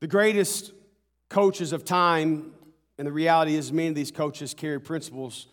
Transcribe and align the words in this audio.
The 0.00 0.06
greatest 0.06 0.72
coaches 1.28 1.72
of 1.72 1.84
time, 1.84 2.52
and 2.98 3.06
the 3.06 3.12
reality 3.12 3.56
is, 3.56 3.72
many 3.72 3.88
of 3.88 3.94
these 3.96 4.12
coaches 4.12 4.54
carry 4.54 4.80
principles 4.80 5.48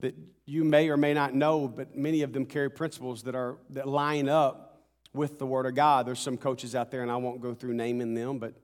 that 0.00 0.14
you 0.46 0.64
may 0.64 0.88
or 0.88 0.96
may 0.96 1.12
not 1.12 1.34
know, 1.34 1.68
but 1.68 1.96
many 1.96 2.22
of 2.22 2.32
them 2.32 2.46
carry 2.46 2.70
principles 2.70 3.24
that, 3.24 3.34
are, 3.34 3.58
that 3.70 3.86
line 3.86 4.28
up 4.28 4.82
with 5.12 5.38
the 5.38 5.46
Word 5.46 5.66
of 5.66 5.74
God. 5.74 6.06
There's 6.06 6.18
some 6.18 6.38
coaches 6.38 6.74
out 6.74 6.90
there, 6.90 7.02
and 7.02 7.10
I 7.10 7.16
won't 7.16 7.42
go 7.42 7.52
through 7.52 7.74
naming 7.74 8.14
them, 8.14 8.38
but 8.38 8.54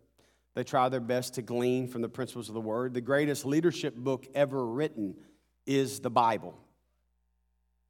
they 0.54 0.64
try 0.64 0.88
their 0.88 1.00
best 1.00 1.34
to 1.34 1.42
glean 1.42 1.86
from 1.86 2.00
the 2.00 2.08
principles 2.08 2.48
of 2.48 2.54
the 2.54 2.60
Word. 2.60 2.94
The 2.94 3.02
greatest 3.02 3.44
leadership 3.44 3.94
book 3.94 4.26
ever 4.34 4.66
written 4.66 5.16
is 5.66 6.00
the 6.00 6.08
Bible. 6.08 6.58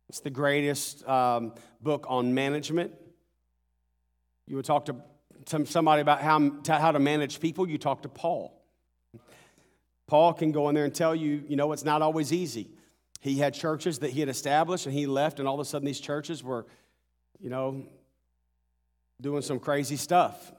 It's 0.08 0.20
the 0.20 0.30
greatest 0.30 1.06
um, 1.08 1.54
book 1.80 2.06
on 2.08 2.34
management. 2.34 2.92
You 4.48 4.56
would 4.56 4.64
talk 4.64 4.86
to 4.86 4.96
somebody 5.46 6.02
about 6.02 6.20
how, 6.20 6.52
how 6.66 6.92
to 6.92 6.98
manage 6.98 7.40
people, 7.40 7.68
you 7.68 7.78
talk 7.78 8.02
to 8.02 8.08
Paul. 8.08 8.52
Paul 10.06 10.32
can 10.34 10.52
go 10.52 10.68
in 10.68 10.74
there 10.74 10.84
and 10.84 10.94
tell 10.94 11.14
you, 11.14 11.42
you 11.48 11.56
know, 11.56 11.72
it's 11.72 11.84
not 11.84 12.02
always 12.02 12.32
easy. 12.32 12.70
He 13.20 13.38
had 13.38 13.54
churches 13.54 14.00
that 14.00 14.10
he 14.10 14.20
had 14.20 14.28
established 14.28 14.86
and 14.86 14.94
he 14.94 15.06
left, 15.06 15.38
and 15.38 15.48
all 15.48 15.54
of 15.54 15.60
a 15.60 15.64
sudden 15.64 15.86
these 15.86 16.00
churches 16.00 16.44
were, 16.44 16.66
you 17.40 17.50
know, 17.50 17.84
doing 19.20 19.42
some 19.42 19.58
crazy 19.58 19.96
stuff. 19.96 20.52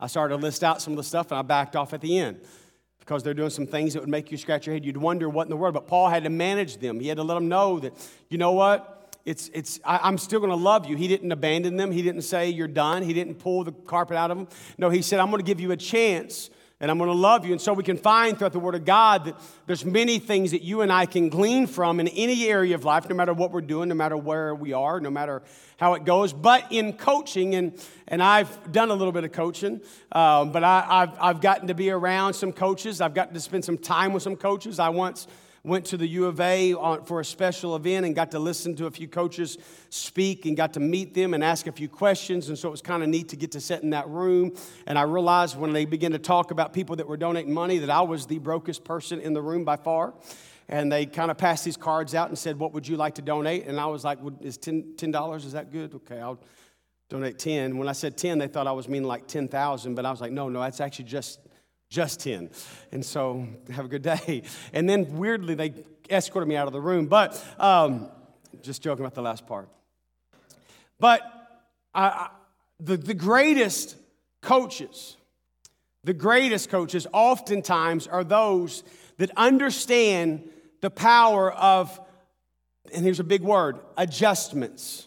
I 0.00 0.06
started 0.06 0.36
to 0.36 0.40
list 0.40 0.62
out 0.62 0.80
some 0.80 0.92
of 0.92 0.96
the 0.96 1.04
stuff 1.04 1.30
and 1.30 1.38
I 1.38 1.42
backed 1.42 1.74
off 1.74 1.92
at 1.92 2.00
the 2.00 2.18
end 2.18 2.40
because 3.00 3.22
they're 3.22 3.34
doing 3.34 3.50
some 3.50 3.66
things 3.66 3.94
that 3.94 4.00
would 4.00 4.08
make 4.08 4.30
you 4.30 4.38
scratch 4.38 4.66
your 4.66 4.74
head. 4.74 4.84
You'd 4.84 4.96
wonder 4.96 5.28
what 5.28 5.44
in 5.44 5.50
the 5.50 5.56
world. 5.56 5.74
But 5.74 5.88
Paul 5.88 6.08
had 6.08 6.24
to 6.24 6.30
manage 6.30 6.76
them. 6.76 7.00
He 7.00 7.08
had 7.08 7.16
to 7.16 7.24
let 7.24 7.34
them 7.34 7.48
know 7.48 7.80
that, 7.80 7.94
you 8.28 8.38
know 8.38 8.52
what? 8.52 8.97
It's, 9.28 9.50
it's, 9.52 9.78
I, 9.84 10.08
am 10.08 10.16
still 10.16 10.40
going 10.40 10.50
to 10.50 10.56
love 10.56 10.86
you. 10.86 10.96
He 10.96 11.06
didn't 11.06 11.30
abandon 11.32 11.76
them. 11.76 11.92
He 11.92 12.00
didn't 12.00 12.22
say, 12.22 12.48
You're 12.48 12.66
done. 12.66 13.02
He 13.02 13.12
didn't 13.12 13.34
pull 13.34 13.62
the 13.62 13.72
carpet 13.72 14.16
out 14.16 14.30
of 14.30 14.38
them. 14.38 14.48
No, 14.78 14.88
he 14.88 15.02
said, 15.02 15.20
I'm 15.20 15.30
going 15.30 15.42
to 15.42 15.46
give 15.46 15.60
you 15.60 15.70
a 15.70 15.76
chance 15.76 16.48
and 16.80 16.90
I'm 16.90 16.96
going 16.96 17.10
to 17.10 17.16
love 17.16 17.44
you. 17.44 17.52
And 17.52 17.60
so 17.60 17.74
we 17.74 17.82
can 17.82 17.98
find 17.98 18.38
throughout 18.38 18.52
the 18.52 18.58
Word 18.58 18.74
of 18.74 18.86
God 18.86 19.26
that 19.26 19.38
there's 19.66 19.84
many 19.84 20.18
things 20.18 20.52
that 20.52 20.62
you 20.62 20.80
and 20.80 20.90
I 20.90 21.04
can 21.04 21.28
glean 21.28 21.66
from 21.66 22.00
in 22.00 22.08
any 22.08 22.48
area 22.48 22.74
of 22.74 22.84
life, 22.84 23.06
no 23.08 23.16
matter 23.16 23.34
what 23.34 23.50
we're 23.50 23.60
doing, 23.60 23.90
no 23.90 23.94
matter 23.94 24.16
where 24.16 24.54
we 24.54 24.72
are, 24.72 24.98
no 24.98 25.10
matter 25.10 25.42
how 25.76 25.92
it 25.92 26.06
goes. 26.06 26.32
But 26.32 26.64
in 26.70 26.94
coaching, 26.94 27.54
and, 27.54 27.78
and 28.06 28.22
I've 28.22 28.72
done 28.72 28.90
a 28.90 28.94
little 28.94 29.12
bit 29.12 29.24
of 29.24 29.32
coaching, 29.32 29.82
um, 30.12 30.52
but 30.52 30.64
I, 30.64 30.86
I've, 30.88 31.18
I've 31.20 31.40
gotten 31.42 31.66
to 31.68 31.74
be 31.74 31.90
around 31.90 32.32
some 32.32 32.52
coaches. 32.52 33.02
I've 33.02 33.14
gotten 33.14 33.34
to 33.34 33.40
spend 33.40 33.64
some 33.64 33.76
time 33.76 34.14
with 34.14 34.22
some 34.22 34.36
coaches. 34.36 34.78
I 34.78 34.88
once 34.88 35.26
went 35.64 35.84
to 35.86 35.96
the 35.96 36.06
U 36.06 36.26
of 36.26 36.40
A 36.40 36.74
for 37.04 37.20
a 37.20 37.24
special 37.24 37.76
event 37.76 38.06
and 38.06 38.14
got 38.14 38.30
to 38.32 38.38
listen 38.38 38.76
to 38.76 38.86
a 38.86 38.90
few 38.90 39.08
coaches 39.08 39.58
speak 39.90 40.46
and 40.46 40.56
got 40.56 40.74
to 40.74 40.80
meet 40.80 41.14
them 41.14 41.34
and 41.34 41.42
ask 41.42 41.66
a 41.66 41.72
few 41.72 41.88
questions. 41.88 42.48
And 42.48 42.58
so 42.58 42.68
it 42.68 42.70
was 42.70 42.82
kind 42.82 43.02
of 43.02 43.08
neat 43.08 43.28
to 43.30 43.36
get 43.36 43.52
to 43.52 43.60
sit 43.60 43.82
in 43.82 43.90
that 43.90 44.08
room. 44.08 44.54
And 44.86 44.98
I 44.98 45.02
realized 45.02 45.58
when 45.58 45.72
they 45.72 45.84
began 45.84 46.12
to 46.12 46.18
talk 46.18 46.50
about 46.50 46.72
people 46.72 46.96
that 46.96 47.08
were 47.08 47.16
donating 47.16 47.52
money 47.52 47.78
that 47.78 47.90
I 47.90 48.02
was 48.02 48.26
the 48.26 48.38
brokest 48.38 48.84
person 48.84 49.20
in 49.20 49.32
the 49.32 49.42
room 49.42 49.64
by 49.64 49.76
far. 49.76 50.14
And 50.68 50.92
they 50.92 51.06
kind 51.06 51.30
of 51.30 51.38
passed 51.38 51.64
these 51.64 51.78
cards 51.78 52.14
out 52.14 52.28
and 52.28 52.38
said, 52.38 52.58
What 52.58 52.74
would 52.74 52.86
you 52.86 52.96
like 52.96 53.14
to 53.14 53.22
donate? 53.22 53.66
And 53.66 53.80
I 53.80 53.86
was 53.86 54.04
like, 54.04 54.18
Is 54.40 54.58
$10, 54.58 55.36
is 55.36 55.52
that 55.52 55.72
good? 55.72 55.94
Okay, 55.94 56.20
I'll 56.20 56.38
donate 57.08 57.38
10. 57.38 57.78
When 57.78 57.88
I 57.88 57.92
said 57.92 58.18
10, 58.18 58.38
they 58.38 58.48
thought 58.48 58.66
I 58.66 58.72
was 58.72 58.86
meaning 58.86 59.08
like 59.08 59.26
10,000, 59.26 59.94
but 59.94 60.04
I 60.04 60.10
was 60.10 60.20
like, 60.20 60.32
No, 60.32 60.50
no, 60.50 60.60
that's 60.60 60.80
actually 60.80 61.06
just 61.06 61.40
just 61.88 62.20
10. 62.20 62.50
And 62.92 63.04
so, 63.04 63.46
have 63.70 63.84
a 63.84 63.88
good 63.88 64.02
day. 64.02 64.42
And 64.72 64.88
then, 64.88 65.16
weirdly, 65.16 65.54
they 65.54 65.72
escorted 66.10 66.48
me 66.48 66.56
out 66.56 66.66
of 66.66 66.72
the 66.72 66.80
room. 66.80 67.06
But, 67.06 67.42
um, 67.58 68.08
just 68.62 68.82
joking 68.82 69.04
about 69.04 69.14
the 69.14 69.22
last 69.22 69.46
part. 69.46 69.68
But 70.98 71.22
I, 71.94 72.04
I, 72.04 72.28
the, 72.80 72.96
the 72.96 73.14
greatest 73.14 73.96
coaches, 74.40 75.16
the 76.04 76.14
greatest 76.14 76.70
coaches 76.70 77.06
oftentimes 77.12 78.06
are 78.06 78.24
those 78.24 78.84
that 79.18 79.30
understand 79.36 80.48
the 80.80 80.90
power 80.90 81.52
of, 81.52 82.00
and 82.94 83.04
here's 83.04 83.20
a 83.20 83.24
big 83.24 83.42
word, 83.42 83.78
adjustments. 83.96 85.06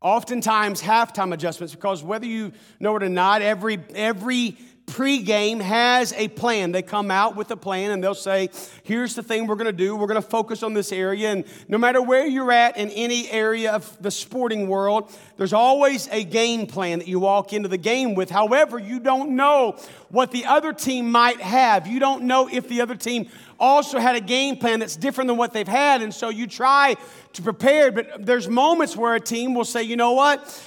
Oftentimes, 0.00 0.80
halftime 0.80 1.34
adjustments, 1.34 1.74
because 1.74 2.02
whether 2.02 2.26
you 2.26 2.52
know 2.78 2.96
it 2.96 3.02
or 3.02 3.08
not, 3.08 3.42
every, 3.42 3.78
every 3.94 4.56
pregame 4.88 5.60
has 5.60 6.12
a 6.14 6.28
plan. 6.28 6.72
They 6.72 6.82
come 6.82 7.10
out 7.10 7.36
with 7.36 7.50
a 7.50 7.56
plan 7.56 7.90
and 7.90 8.02
they'll 8.02 8.14
say, 8.14 8.48
here's 8.82 9.14
the 9.14 9.22
thing 9.22 9.46
we're 9.46 9.54
going 9.54 9.66
to 9.66 9.72
do. 9.72 9.94
We're 9.94 10.06
going 10.06 10.20
to 10.20 10.28
focus 10.28 10.62
on 10.62 10.72
this 10.72 10.90
area. 10.92 11.30
And 11.30 11.44
no 11.68 11.78
matter 11.78 12.00
where 12.00 12.26
you're 12.26 12.50
at 12.50 12.76
in 12.76 12.90
any 12.90 13.30
area 13.30 13.72
of 13.72 14.02
the 14.02 14.10
sporting 14.10 14.66
world, 14.66 15.14
there's 15.36 15.52
always 15.52 16.08
a 16.08 16.24
game 16.24 16.66
plan 16.66 16.98
that 17.00 17.06
you 17.06 17.20
walk 17.20 17.52
into 17.52 17.68
the 17.68 17.78
game 17.78 18.14
with. 18.14 18.30
However, 18.30 18.78
you 18.78 18.98
don't 18.98 19.36
know 19.36 19.76
what 20.08 20.32
the 20.32 20.46
other 20.46 20.72
team 20.72 21.12
might 21.12 21.40
have. 21.40 21.86
You 21.86 22.00
don't 22.00 22.24
know 22.24 22.48
if 22.50 22.68
the 22.68 22.80
other 22.80 22.96
team 22.96 23.28
also 23.60 23.98
had 23.98 24.16
a 24.16 24.20
game 24.20 24.56
plan 24.56 24.80
that's 24.80 24.96
different 24.96 25.28
than 25.28 25.36
what 25.36 25.52
they've 25.52 25.68
had. 25.68 26.00
And 26.00 26.14
so 26.14 26.30
you 26.30 26.46
try 26.46 26.96
to 27.34 27.42
prepare, 27.42 27.92
but 27.92 28.24
there's 28.24 28.48
moments 28.48 28.96
where 28.96 29.14
a 29.14 29.20
team 29.20 29.54
will 29.54 29.66
say, 29.66 29.82
you 29.82 29.96
know 29.96 30.12
what? 30.12 30.64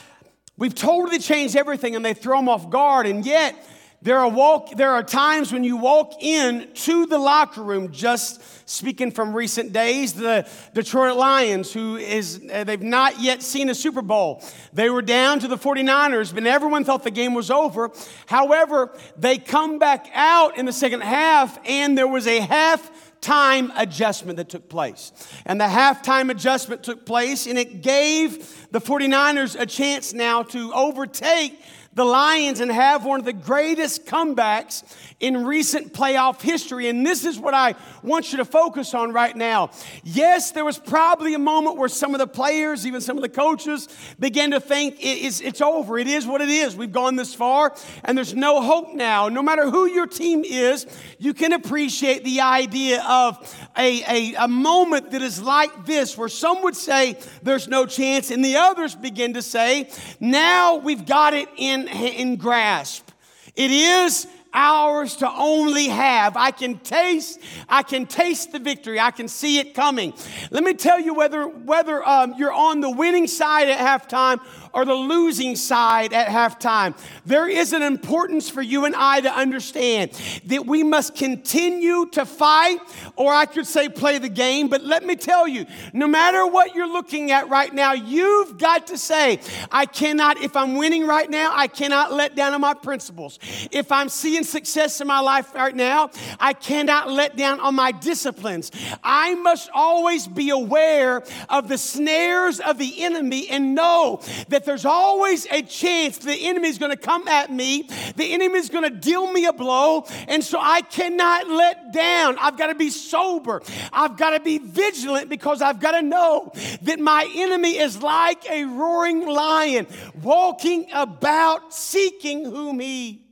We've 0.58 0.76
totally 0.76 1.18
changed 1.18 1.56
everything 1.56 1.96
and 1.96 2.06
they 2.06 2.14
throw 2.14 2.38
them 2.38 2.48
off 2.48 2.70
guard. 2.70 3.08
And 3.08 3.26
yet, 3.26 3.56
there 4.04 4.18
are, 4.18 4.30
walk, 4.30 4.76
there 4.78 4.92
are 4.92 5.04
times 5.04 5.54
when 5.54 5.64
you 5.64 5.78
walk 5.78 6.14
in 6.20 6.70
to 6.74 7.06
the 7.06 7.20
locker 7.20 7.62
room, 7.62 7.92
just 7.92 8.42
speaking 8.68 9.12
from 9.12 9.32
recent 9.32 9.74
days, 9.74 10.14
the 10.14 10.48
Detroit 10.74 11.18
Lions, 11.18 11.72
who 11.72 11.98
is, 11.98 12.42
uh, 12.52 12.64
they've 12.64 12.82
not 12.82 13.20
yet 13.20 13.44
seen 13.44 13.70
a 13.70 13.76
Super 13.76 14.02
Bowl. 14.02 14.44
They 14.74 14.90
were 14.90 15.04
down 15.04 15.40
to 15.42 15.48
the 15.48 15.58
49ers, 15.58 16.34
but 16.34 16.48
everyone 16.48 16.84
thought 16.84 17.04
the 17.04 17.12
game 17.12 17.36
was 17.36 17.52
over. 17.52 17.92
However, 18.26 18.92
they 19.18 19.38
come 19.38 19.78
back 19.78 20.10
out 20.16 20.58
in 20.58 20.66
the 20.66 20.74
second 20.74 21.02
half, 21.02 21.60
and 21.68 21.96
there 21.96 22.08
was 22.08 22.26
a 22.26 22.40
half 22.40 22.90
time 23.22 23.72
adjustment 23.76 24.38
that 24.38 24.50
took 24.50 24.68
place. 24.68 25.12
And 25.46 25.62
the 25.62 25.66
halftime 25.66 26.32
adjustment 26.32 26.82
took 26.82 27.06
place, 27.06 27.46
and 27.46 27.60
it 27.60 27.82
gave 27.84 28.68
the 28.72 28.82
49ers 28.82 29.60
a 29.60 29.68
chance 29.68 30.12
now 30.12 30.42
to 30.44 30.74
overtake 30.74 31.60
the 31.94 32.06
Lions 32.06 32.60
and 32.60 32.72
have 32.72 33.04
one 33.06 33.20
of 33.20 33.26
the 33.26 33.34
greatest 33.34 34.06
comebacks 34.06 34.84
in 35.20 35.46
recent 35.46 35.94
playoff 35.94 36.42
history. 36.42 36.88
And 36.88 37.06
this 37.06 37.26
is 37.26 37.38
what 37.38 37.54
I 37.54 37.76
want 38.02 38.32
you 38.32 38.38
to 38.38 38.46
focus 38.46 38.94
on 38.94 39.14
right 39.14 39.36
now. 39.36 39.72
Yes, 40.04 40.52
there 40.52 40.66
was 40.66 40.78
probably 40.78 41.34
a 41.34 41.40
moment 41.40 41.78
where 41.78 41.90
some 41.90 42.16
of 42.16 42.20
the 42.20 42.28
players, 42.28 42.88
even 42.88 43.02
some 43.02 43.18
of 43.18 43.22
the 43.22 43.30
coaches, 43.30 43.88
began 44.20 44.52
to 44.52 44.60
think 44.60 44.96
it's, 45.00 45.62
over. 45.62 46.00
It 46.00 46.08
is 46.08 46.26
what 46.26 46.42
it 46.42 46.50
is. 46.50 46.76
We've 46.76 46.92
gone 46.92 47.16
this 47.18 47.36
far 47.36 47.76
and 48.04 48.18
there's 48.18 48.34
no 48.34 48.62
hope 48.62 48.94
now. 48.96 49.30
No 49.30 49.44
matter 49.44 49.70
who 49.70 49.86
your 49.86 50.08
team 50.08 50.44
is, 50.44 50.88
you 51.20 51.34
can 51.34 51.54
appreciate 51.54 52.24
the 52.24 52.42
idea 52.42 53.04
of 53.08 53.38
a, 53.78 54.04
a, 54.34 54.46
a 54.46 54.48
moment 54.48 55.12
that 55.12 55.22
is 55.22 55.42
like 55.42 55.86
this, 55.86 56.18
where 56.18 56.30
some 56.30 56.64
would 56.64 56.76
say 56.76 57.18
there's 57.44 57.68
no 57.68 57.86
chance, 57.86 58.32
and 58.32 58.44
the 58.44 58.58
others 58.58 58.96
begin 58.96 59.34
to 59.36 59.42
say, 59.42 59.90
now 60.20 60.78
we've 60.78 61.06
got 61.06 61.34
it 61.34 61.48
in, 61.58 61.81
in 61.88 62.36
grasp. 62.36 63.10
It 63.56 63.72
is 63.72 64.28
ours 64.54 65.16
to 65.18 65.30
only 65.30 65.88
have. 65.88 66.36
I 66.36 66.52
can 66.52 66.78
taste, 66.80 67.40
I 67.70 67.84
can 67.84 68.06
taste 68.06 68.52
the 68.52 68.60
victory. 68.60 69.00
I 69.00 69.12
can 69.12 69.28
see 69.28 69.60
it 69.60 69.74
coming. 69.74 70.14
Let 70.50 70.64
me 70.64 70.74
tell 70.74 71.00
you 71.00 71.14
whether 71.14 71.48
whether 71.48 72.08
um, 72.08 72.36
you're 72.38 72.52
on 72.52 72.82
the 72.82 72.90
winning 72.90 73.28
side 73.28 73.70
at 73.70 73.80
halftime 73.80 74.40
or 74.74 74.86
the 74.86 74.94
losing 74.94 75.56
side 75.56 76.14
at 76.14 76.28
halftime. 76.28 76.98
There 77.26 77.48
is 77.48 77.74
an 77.74 77.82
importance 77.82 78.50
for 78.50 78.62
you 78.62 78.86
and 78.86 78.96
I 78.96 79.22
to 79.22 79.32
understand 79.32 80.12
that 80.46 80.66
we 80.66 80.84
must 80.84 81.16
continue 81.16 82.08
to 82.12 82.26
fight, 82.26 82.80
or 83.16 83.34
I 83.34 83.46
could 83.46 83.68
say 83.68 83.90
play 83.90 84.18
the 84.18 84.30
game. 84.30 84.68
But 84.68 84.84
let 84.84 85.06
me 85.06 85.16
tell 85.16 85.48
you, 85.48 85.66
no 85.94 86.08
matter 86.08 86.46
what 86.46 86.76
you're 86.76 86.92
looking 86.92 87.32
at 87.32 87.50
right 87.50 87.74
now, 87.74 87.94
you've 87.94 88.58
got 88.58 88.88
to 88.88 88.98
say, 88.98 89.40
I 89.72 89.86
cannot, 89.86 90.42
if 90.42 90.56
I'm 90.56 90.76
winning 90.76 91.06
right 91.06 91.30
now, 91.30 91.52
I 91.54 91.68
cannot 91.68 92.14
let 92.14 92.36
down 92.36 92.54
on 92.54 92.62
my 92.62 92.74
principles. 92.74 93.40
If 93.72 93.92
I'm 93.92 94.10
seeing 94.10 94.44
success 94.44 95.02
in 95.02 95.08
my 95.08 95.20
life 95.20 95.54
right 95.54 95.76
now, 95.76 96.10
I 96.40 96.54
cannot 96.54 97.10
let 97.10 97.36
down 97.36 97.60
on 97.60 97.76
my 97.76 97.92
disciplines. 97.92 98.72
I 99.04 99.36
must 99.36 99.70
always 99.74 100.28
be 100.28 100.50
aware 100.50 101.24
of 101.50 101.68
the 101.68 101.78
snares 101.78 102.60
of 102.60 102.78
the 102.78 103.04
enemy 103.04 103.50
and 103.50 103.76
know 103.76 104.22
that 104.50 104.61
that 104.62 104.70
there's 104.70 104.86
always 104.86 105.48
a 105.50 105.64
chance 105.64 106.20
the 106.20 106.48
enemy 106.48 106.70
is 106.70 106.78
going 106.78 106.92
to 106.92 106.98
come 106.98 107.28
at 107.28 107.52
me, 107.52 107.90
the 108.16 108.34
enemy 108.34 108.60
is 108.60 108.70
going 108.70 108.84
to 108.84 108.96
deal 108.96 109.32
me 109.32 109.46
a 109.46 109.54
blow, 109.54 110.06
and 110.28 110.44
so 110.44 110.60
I 110.62 110.82
cannot 110.82 111.50
let 111.50 111.92
down. 111.92 112.38
I've 112.40 112.58
got 112.58 112.68
to 112.68 112.76
be 112.76 112.92
sober, 112.92 113.64
I've 113.92 114.18
got 114.18 114.32
to 114.32 114.40
be 114.40 114.60
vigilant 114.60 115.30
because 115.30 115.64
I've 115.64 115.80
got 115.80 115.94
to 115.94 116.04
know 116.04 116.52
that 116.84 117.00
my 117.00 117.28
enemy 117.36 117.80
is 117.80 118.04
like 118.04 118.48
a 118.50 118.66
roaring 118.66 119.28
lion 119.28 119.88
walking 120.22 120.88
about 120.94 121.74
seeking 121.74 122.46
whom 122.46 122.80
he 122.80 123.26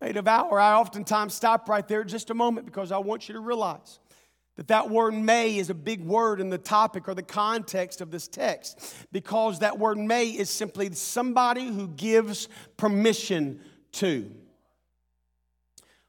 may 0.00 0.12
devour. 0.12 0.60
I 0.60 0.74
oftentimes 0.74 1.32
stop 1.32 1.70
right 1.70 1.86
there 1.88 2.04
just 2.04 2.28
a 2.28 2.34
moment 2.34 2.66
because 2.66 2.92
I 2.92 2.98
want 2.98 3.28
you 3.28 3.34
to 3.34 3.40
realize 3.40 3.98
that 4.62 4.68
that 4.68 4.90
word 4.90 5.12
may 5.12 5.56
is 5.56 5.70
a 5.70 5.74
big 5.74 6.04
word 6.04 6.40
in 6.40 6.48
the 6.48 6.56
topic 6.56 7.08
or 7.08 7.14
the 7.14 7.22
context 7.22 8.00
of 8.00 8.12
this 8.12 8.28
text 8.28 8.94
because 9.10 9.58
that 9.58 9.76
word 9.76 9.98
may 9.98 10.26
is 10.26 10.48
simply 10.48 10.92
somebody 10.94 11.66
who 11.66 11.88
gives 11.88 12.48
permission 12.76 13.60
to. 13.90 14.30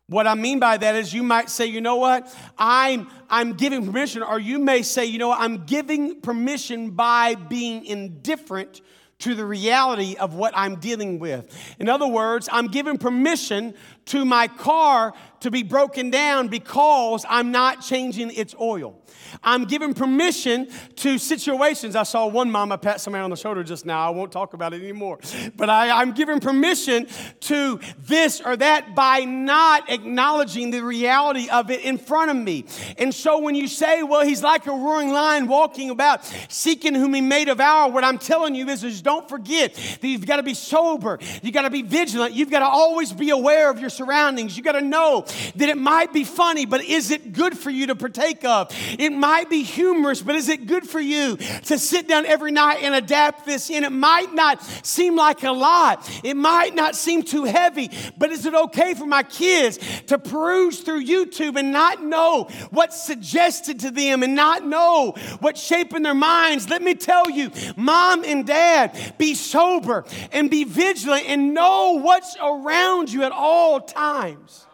What 0.05 0.27
I 0.27 0.35
mean 0.35 0.59
by 0.59 0.77
that 0.77 0.93
is 0.93 1.15
you 1.15 1.23
might 1.23 1.49
say, 1.49 1.65
you 1.65 1.81
know 1.81 1.95
what, 1.95 2.31
I'm, 2.55 3.09
I'm 3.27 3.53
giving 3.53 3.87
permission, 3.87 4.21
or 4.21 4.39
you 4.39 4.59
may 4.59 4.83
say, 4.83 5.05
you 5.05 5.17
know 5.17 5.29
what, 5.29 5.39
I'm 5.39 5.65
giving 5.65 6.21
permission 6.21 6.91
by 6.91 7.33
being 7.33 7.85
indifferent 7.87 8.81
to 9.19 9.33
the 9.33 9.45
reality 9.45 10.15
of 10.19 10.35
what 10.35 10.53
I'm 10.55 10.75
dealing 10.75 11.17
with. 11.17 11.49
In 11.79 11.89
other 11.89 12.07
words, 12.07 12.49
I'm 12.51 12.67
giving 12.67 12.99
permission 12.99 13.73
to 14.05 14.25
my 14.25 14.47
car 14.47 15.13
to 15.41 15.51
be 15.51 15.63
broken 15.63 16.09
down 16.09 16.47
because 16.47 17.25
I'm 17.27 17.51
not 17.51 17.81
changing 17.81 18.31
its 18.31 18.55
oil. 18.59 19.03
I'm 19.43 19.65
giving 19.65 19.93
permission 19.93 20.69
to 20.97 21.17
situations. 21.17 21.95
I 21.95 22.03
saw 22.03 22.27
one 22.27 22.51
mama 22.51 22.77
pat 22.77 23.01
somebody 23.01 23.23
on 23.23 23.29
the 23.29 23.35
shoulder 23.35 23.63
just 23.63 23.85
now. 23.85 24.07
I 24.07 24.09
won't 24.11 24.31
talk 24.31 24.53
about 24.53 24.73
it 24.73 24.81
anymore. 24.81 25.19
But 25.55 25.69
I, 25.69 26.01
am 26.01 26.13
giving 26.13 26.39
permission 26.39 27.07
to 27.41 27.79
this 27.99 28.41
or 28.41 28.55
that 28.57 28.95
by 28.95 29.21
not 29.21 29.89
acknowledging 29.89 30.71
the 30.71 30.81
reality 30.81 31.49
of 31.49 31.71
it 31.71 31.81
in 31.81 31.97
front 31.97 32.31
of 32.31 32.37
me. 32.37 32.65
And 32.97 33.13
so 33.13 33.39
when 33.39 33.55
you 33.55 33.67
say, 33.67 34.03
well, 34.03 34.25
he's 34.25 34.43
like 34.43 34.65
a 34.67 34.71
roaring 34.71 35.11
lion 35.11 35.47
walking 35.47 35.89
about, 35.89 36.25
seeking 36.47 36.95
whom 36.95 37.13
he 37.13 37.21
may 37.21 37.45
devour, 37.45 37.91
what 37.91 38.03
I'm 38.03 38.17
telling 38.17 38.55
you 38.55 38.69
is, 38.69 38.83
is 38.83 39.01
don't 39.01 39.27
forget 39.27 39.73
that 39.73 40.07
you've 40.07 40.25
got 40.25 40.37
to 40.37 40.43
be 40.43 40.53
sober. 40.53 41.19
You've 41.41 41.53
got 41.53 41.63
to 41.63 41.69
be 41.69 41.81
vigilant. 41.81 42.33
You've 42.33 42.51
got 42.51 42.59
to 42.59 42.67
always 42.67 43.11
be 43.11 43.29
aware 43.29 43.69
of 43.69 43.79
your 43.79 43.89
surroundings. 43.93 44.57
You've 44.57 44.65
got 44.65 44.73
to 44.73 44.81
know 44.81 45.25
that 45.55 45.69
it 45.69 45.77
might 45.77 46.11
be 46.13 46.23
funny, 46.23 46.65
but 46.65 46.83
is 46.83 47.11
it 47.11 47.33
good 47.33 47.57
for 47.57 47.69
you 47.69 47.87
to 47.87 47.95
partake 47.95 48.43
of? 48.43 48.67
It 48.99 49.11
might 49.11 49.49
be 49.49 49.63
humorous, 49.63 50.21
but 50.21 50.35
is 50.35 50.49
it 50.49 50.67
good 50.67 50.87
for 50.87 50.99
you 50.99 51.37
to 51.37 51.79
sit 51.79 52.07
down 52.07 52.25
every 52.25 52.51
night 52.51 52.79
and 52.81 52.95
adapt 52.95 53.45
this 53.45 53.69
in? 53.69 53.83
It 53.83 53.91
might 53.91 54.33
not 54.33 54.61
seem 54.85 55.15
like 55.15 55.43
a 55.43 55.51
lot, 55.51 56.09
it 56.23 56.35
might 56.35 56.75
not 56.75 56.95
seem 56.95 57.23
too 57.23 57.43
heavy, 57.43 57.89
but 58.17 58.31
is 58.31 58.45
it 58.45 58.53
okay 58.53 58.93
for 58.93 59.05
my 59.05 59.23
kids 59.23 59.79
to 60.07 60.17
peruse 60.17 60.81
through 60.81 61.05
YouTube 61.05 61.57
and 61.57 61.71
not 61.71 62.03
know 62.03 62.49
what's 62.71 63.03
suggested 63.03 63.79
to 63.81 63.91
them 63.91 64.23
and 64.23 64.35
not 64.35 64.65
know 64.65 65.15
what's 65.39 65.61
shaping 65.61 66.03
their 66.03 66.13
minds? 66.13 66.69
Let 66.69 66.81
me 66.81 66.95
tell 66.95 67.29
you, 67.29 67.51
mom 67.75 68.23
and 68.23 68.45
dad, 68.45 69.13
be 69.17 69.35
sober 69.35 70.05
and 70.31 70.49
be 70.49 70.63
vigilant 70.63 71.25
and 71.27 71.53
know 71.53 71.99
what's 72.01 72.35
around 72.41 73.11
you 73.11 73.23
at 73.23 73.31
all 73.31 73.81
times. 73.87 74.65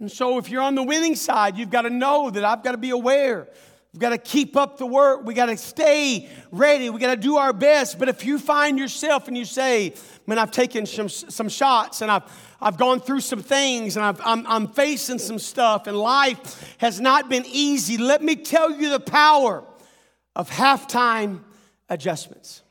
And 0.00 0.10
so, 0.10 0.38
if 0.38 0.50
you're 0.50 0.62
on 0.62 0.74
the 0.74 0.82
winning 0.82 1.14
side, 1.14 1.56
you've 1.56 1.70
got 1.70 1.82
to 1.82 1.90
know 1.90 2.30
that 2.30 2.44
I've 2.44 2.62
got 2.62 2.72
to 2.72 2.78
be 2.78 2.90
aware. 2.90 3.48
We've 3.94 4.00
got 4.00 4.10
to 4.10 4.18
keep 4.18 4.56
up 4.56 4.76
the 4.76 4.86
work. 4.86 5.24
We 5.24 5.34
got 5.34 5.46
to 5.46 5.56
stay 5.56 6.28
ready. 6.50 6.90
We 6.90 6.98
got 6.98 7.14
to 7.14 7.20
do 7.20 7.36
our 7.36 7.52
best. 7.52 7.96
But 7.96 8.08
if 8.08 8.24
you 8.24 8.40
find 8.40 8.76
yourself 8.76 9.28
and 9.28 9.38
you 9.38 9.44
say, 9.44 9.94
man, 10.26 10.36
I've 10.36 10.50
taken 10.50 10.84
some, 10.84 11.08
some 11.08 11.48
shots 11.48 12.02
and 12.02 12.10
I've, 12.10 12.24
I've 12.60 12.76
gone 12.76 12.98
through 12.98 13.20
some 13.20 13.40
things 13.40 13.96
and 13.96 14.04
I've, 14.04 14.20
I'm, 14.24 14.44
I'm 14.48 14.66
facing 14.66 15.20
some 15.20 15.38
stuff 15.38 15.86
and 15.86 15.96
life 15.96 16.74
has 16.78 17.00
not 17.00 17.28
been 17.28 17.44
easy, 17.46 17.96
let 17.96 18.20
me 18.20 18.34
tell 18.34 18.72
you 18.72 18.90
the 18.90 18.98
power 18.98 19.62
of 20.34 20.50
halftime 20.50 21.44
adjustments. 21.88 22.63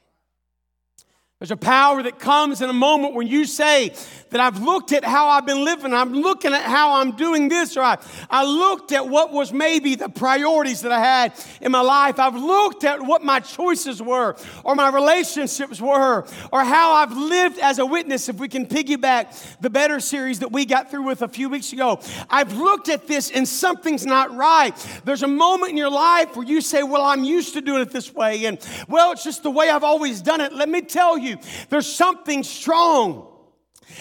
There's 1.43 1.51
a 1.51 1.57
power 1.57 2.01
that 2.01 2.19
comes 2.19 2.61
in 2.61 2.69
a 2.69 2.73
moment 2.73 3.15
when 3.15 3.27
you 3.27 3.43
say 3.43 3.93
that 4.29 4.39
I've 4.39 4.63
looked 4.63 4.93
at 4.93 5.03
how 5.03 5.27
I've 5.27 5.45
been 5.45 5.63
living, 5.63 5.93
I'm 5.93 6.13
looking 6.13 6.53
at 6.53 6.63
how 6.63 7.01
I'm 7.01 7.11
doing 7.11 7.49
this, 7.49 7.77
or 7.77 7.81
I, 7.81 7.97
I 8.29 8.45
looked 8.45 8.93
at 8.93 9.07
what 9.07 9.31
was 9.31 9.53
maybe 9.53 9.93
the 9.95 10.09
priorities 10.09 10.81
that 10.81 10.91
I 10.91 10.99
had 10.99 11.33
in 11.61 11.71
my 11.71 11.81
life. 11.81 12.17
I've 12.17 12.35
looked 12.35 12.83
at 12.83 13.01
what 13.01 13.23
my 13.23 13.41
choices 13.41 14.01
were, 14.01 14.35
or 14.63 14.73
my 14.73 14.89
relationships 14.89 15.79
were, 15.79 16.25
or 16.51 16.63
how 16.63 16.93
I've 16.93 17.15
lived 17.15 17.59
as 17.59 17.77
a 17.77 17.85
witness, 17.85 18.27
if 18.27 18.37
we 18.37 18.47
can 18.47 18.65
piggyback 18.65 19.59
the 19.59 19.69
better 19.69 19.99
series 19.99 20.39
that 20.39 20.51
we 20.51 20.65
got 20.65 20.89
through 20.89 21.03
with 21.03 21.21
a 21.21 21.27
few 21.27 21.49
weeks 21.49 21.73
ago. 21.73 21.99
I've 22.29 22.53
looked 22.53 22.89
at 22.89 23.05
this 23.05 23.29
and 23.29 23.47
something's 23.47 24.05
not 24.05 24.33
right. 24.35 24.73
There's 25.05 25.23
a 25.23 25.27
moment 25.27 25.71
in 25.71 25.77
your 25.77 25.91
life 25.91 26.35
where 26.35 26.47
you 26.47 26.61
say, 26.61 26.81
Well, 26.81 27.03
I'm 27.03 27.23
used 27.23 27.53
to 27.53 27.61
doing 27.61 27.81
it 27.81 27.91
this 27.91 28.15
way, 28.15 28.45
and 28.45 28.57
well, 28.87 29.11
it's 29.11 29.23
just 29.25 29.43
the 29.43 29.51
way 29.51 29.69
I've 29.69 29.83
always 29.83 30.21
done 30.21 30.41
it. 30.41 30.53
Let 30.53 30.69
me 30.69 30.81
tell 30.81 31.19
you, 31.19 31.32
there's 31.69 31.87
something 31.87 32.43
strong 32.43 33.27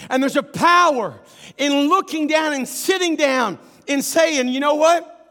and 0.09 0.23
there's 0.23 0.37
a 0.37 0.43
power 0.43 1.21
in 1.59 1.89
looking 1.89 2.27
down 2.27 2.53
and 2.53 2.67
sitting 2.67 3.17
down 3.17 3.59
and 3.89 4.05
saying, 4.05 4.49
you 4.49 4.61
know 4.61 4.75
what? 4.75 5.22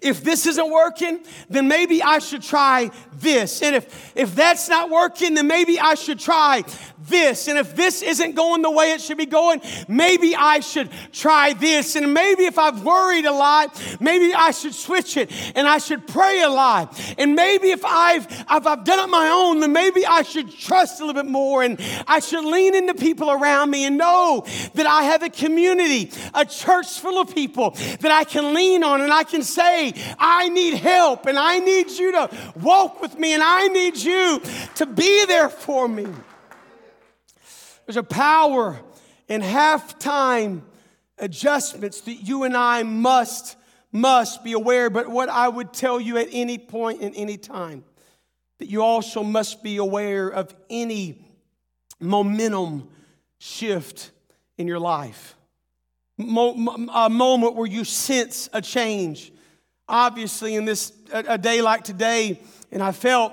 If 0.00 0.22
this 0.24 0.46
isn't 0.46 0.70
working, 0.70 1.20
then 1.48 1.68
maybe 1.68 2.02
I 2.02 2.18
should 2.18 2.42
try 2.42 2.90
this. 3.12 3.62
And 3.62 3.76
if, 3.76 4.12
if 4.16 4.34
that's 4.34 4.68
not 4.68 4.90
working, 4.90 5.34
then 5.34 5.46
maybe 5.46 5.78
I 5.78 5.94
should 5.94 6.18
try 6.18 6.64
this. 6.98 7.48
And 7.48 7.58
if 7.58 7.76
this 7.76 8.02
isn't 8.02 8.34
going 8.34 8.62
the 8.62 8.70
way 8.70 8.92
it 8.92 9.00
should 9.00 9.18
be 9.18 9.26
going, 9.26 9.60
maybe 9.88 10.34
I 10.36 10.60
should 10.60 10.90
try 11.12 11.52
this. 11.52 11.96
And 11.96 12.12
maybe 12.14 12.44
if 12.44 12.58
I've 12.58 12.84
worried 12.84 13.26
a 13.26 13.32
lot, 13.32 13.80
maybe 14.00 14.32
I 14.34 14.50
should 14.50 14.74
switch 14.74 15.16
it 15.16 15.30
and 15.54 15.66
I 15.66 15.78
should 15.78 16.06
pray 16.06 16.42
a 16.42 16.48
lot. 16.48 16.98
And 17.18 17.34
maybe 17.34 17.70
if 17.70 17.84
I've, 17.84 18.26
if 18.30 18.66
I've 18.66 18.84
done 18.84 19.00
it 19.00 19.10
my 19.10 19.28
own, 19.28 19.60
then 19.60 19.72
maybe 19.72 20.06
I 20.06 20.22
should 20.22 20.50
trust 20.50 21.00
a 21.00 21.06
little 21.06 21.20
bit 21.22 21.30
more 21.30 21.62
and 21.62 21.80
I 22.06 22.20
should 22.20 22.44
lean 22.44 22.74
into 22.74 22.94
people 22.94 23.30
around 23.30 23.70
me 23.70 23.84
and 23.84 23.98
know 23.98 24.44
that 24.74 24.86
I 24.86 25.04
have 25.04 25.22
a 25.22 25.30
community, 25.30 26.10
a 26.34 26.44
church 26.44 27.00
full 27.00 27.20
of 27.20 27.34
people 27.34 27.70
that 28.00 28.10
I 28.10 28.24
can 28.24 28.54
lean 28.54 28.84
on 28.84 29.00
and 29.00 29.12
I 29.12 29.24
can 29.24 29.42
say, 29.42 29.69
I 30.18 30.48
need 30.48 30.74
help 30.74 31.26
and 31.26 31.38
I 31.38 31.58
need 31.58 31.90
you 31.90 32.12
to 32.12 32.30
walk 32.56 33.00
with 33.00 33.18
me 33.18 33.34
and 33.34 33.42
I 33.42 33.68
need 33.68 33.96
you 33.96 34.40
to 34.76 34.86
be 34.86 35.24
there 35.26 35.48
for 35.48 35.88
me. 35.88 36.06
There's 37.86 37.96
a 37.96 38.02
power 38.02 38.78
in 39.28 39.42
halftime 39.42 40.62
adjustments 41.18 42.00
that 42.02 42.14
you 42.14 42.44
and 42.44 42.56
I 42.56 42.82
must, 42.82 43.56
must 43.92 44.44
be 44.44 44.52
aware. 44.52 44.90
But 44.90 45.08
what 45.08 45.28
I 45.28 45.48
would 45.48 45.72
tell 45.72 46.00
you 46.00 46.16
at 46.16 46.28
any 46.30 46.58
point 46.58 47.00
in 47.00 47.14
any 47.14 47.36
time, 47.36 47.84
that 48.58 48.68
you 48.68 48.82
also 48.82 49.22
must 49.22 49.62
be 49.62 49.78
aware 49.78 50.28
of 50.28 50.54
any 50.68 51.24
momentum 51.98 52.88
shift 53.38 54.10
in 54.58 54.66
your 54.66 54.78
life. 54.78 55.34
A 56.18 57.08
moment 57.10 57.54
where 57.54 57.66
you 57.66 57.84
sense 57.84 58.50
a 58.52 58.60
change. 58.60 59.32
Obviously, 59.90 60.54
in 60.54 60.64
this 60.64 60.92
a, 61.12 61.24
a 61.30 61.38
day 61.38 61.60
like 61.62 61.82
today, 61.82 62.40
and 62.70 62.80
I 62.80 62.92
felt 62.92 63.32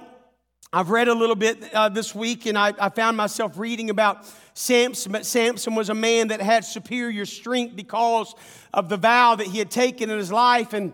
I've 0.74 0.90
read 0.90 1.08
a 1.08 1.14
little 1.14 1.36
bit 1.36 1.72
uh, 1.72 1.90
this 1.90 2.16
week, 2.16 2.48
and 2.48 2.58
I, 2.58 2.74
I, 2.80 2.90
found 2.90 3.16
myself 3.16 3.60
reading 3.60 3.92
about 3.92 4.26
Samson. 4.56 5.12
But 5.12 5.24
Samson 5.24 5.76
was 5.76 5.90
a 5.90 5.94
man 5.94 6.30
that 6.30 6.42
had 6.42 6.66
superior 6.66 7.28
strength 7.28 7.76
because 7.76 8.34
of 8.74 8.90
the 8.90 8.98
vow 8.98 9.36
that 9.36 9.46
he 9.46 9.60
had 9.60 9.70
taken 9.70 10.10
in 10.10 10.18
his 10.18 10.32
life, 10.32 10.74
and 10.74 10.94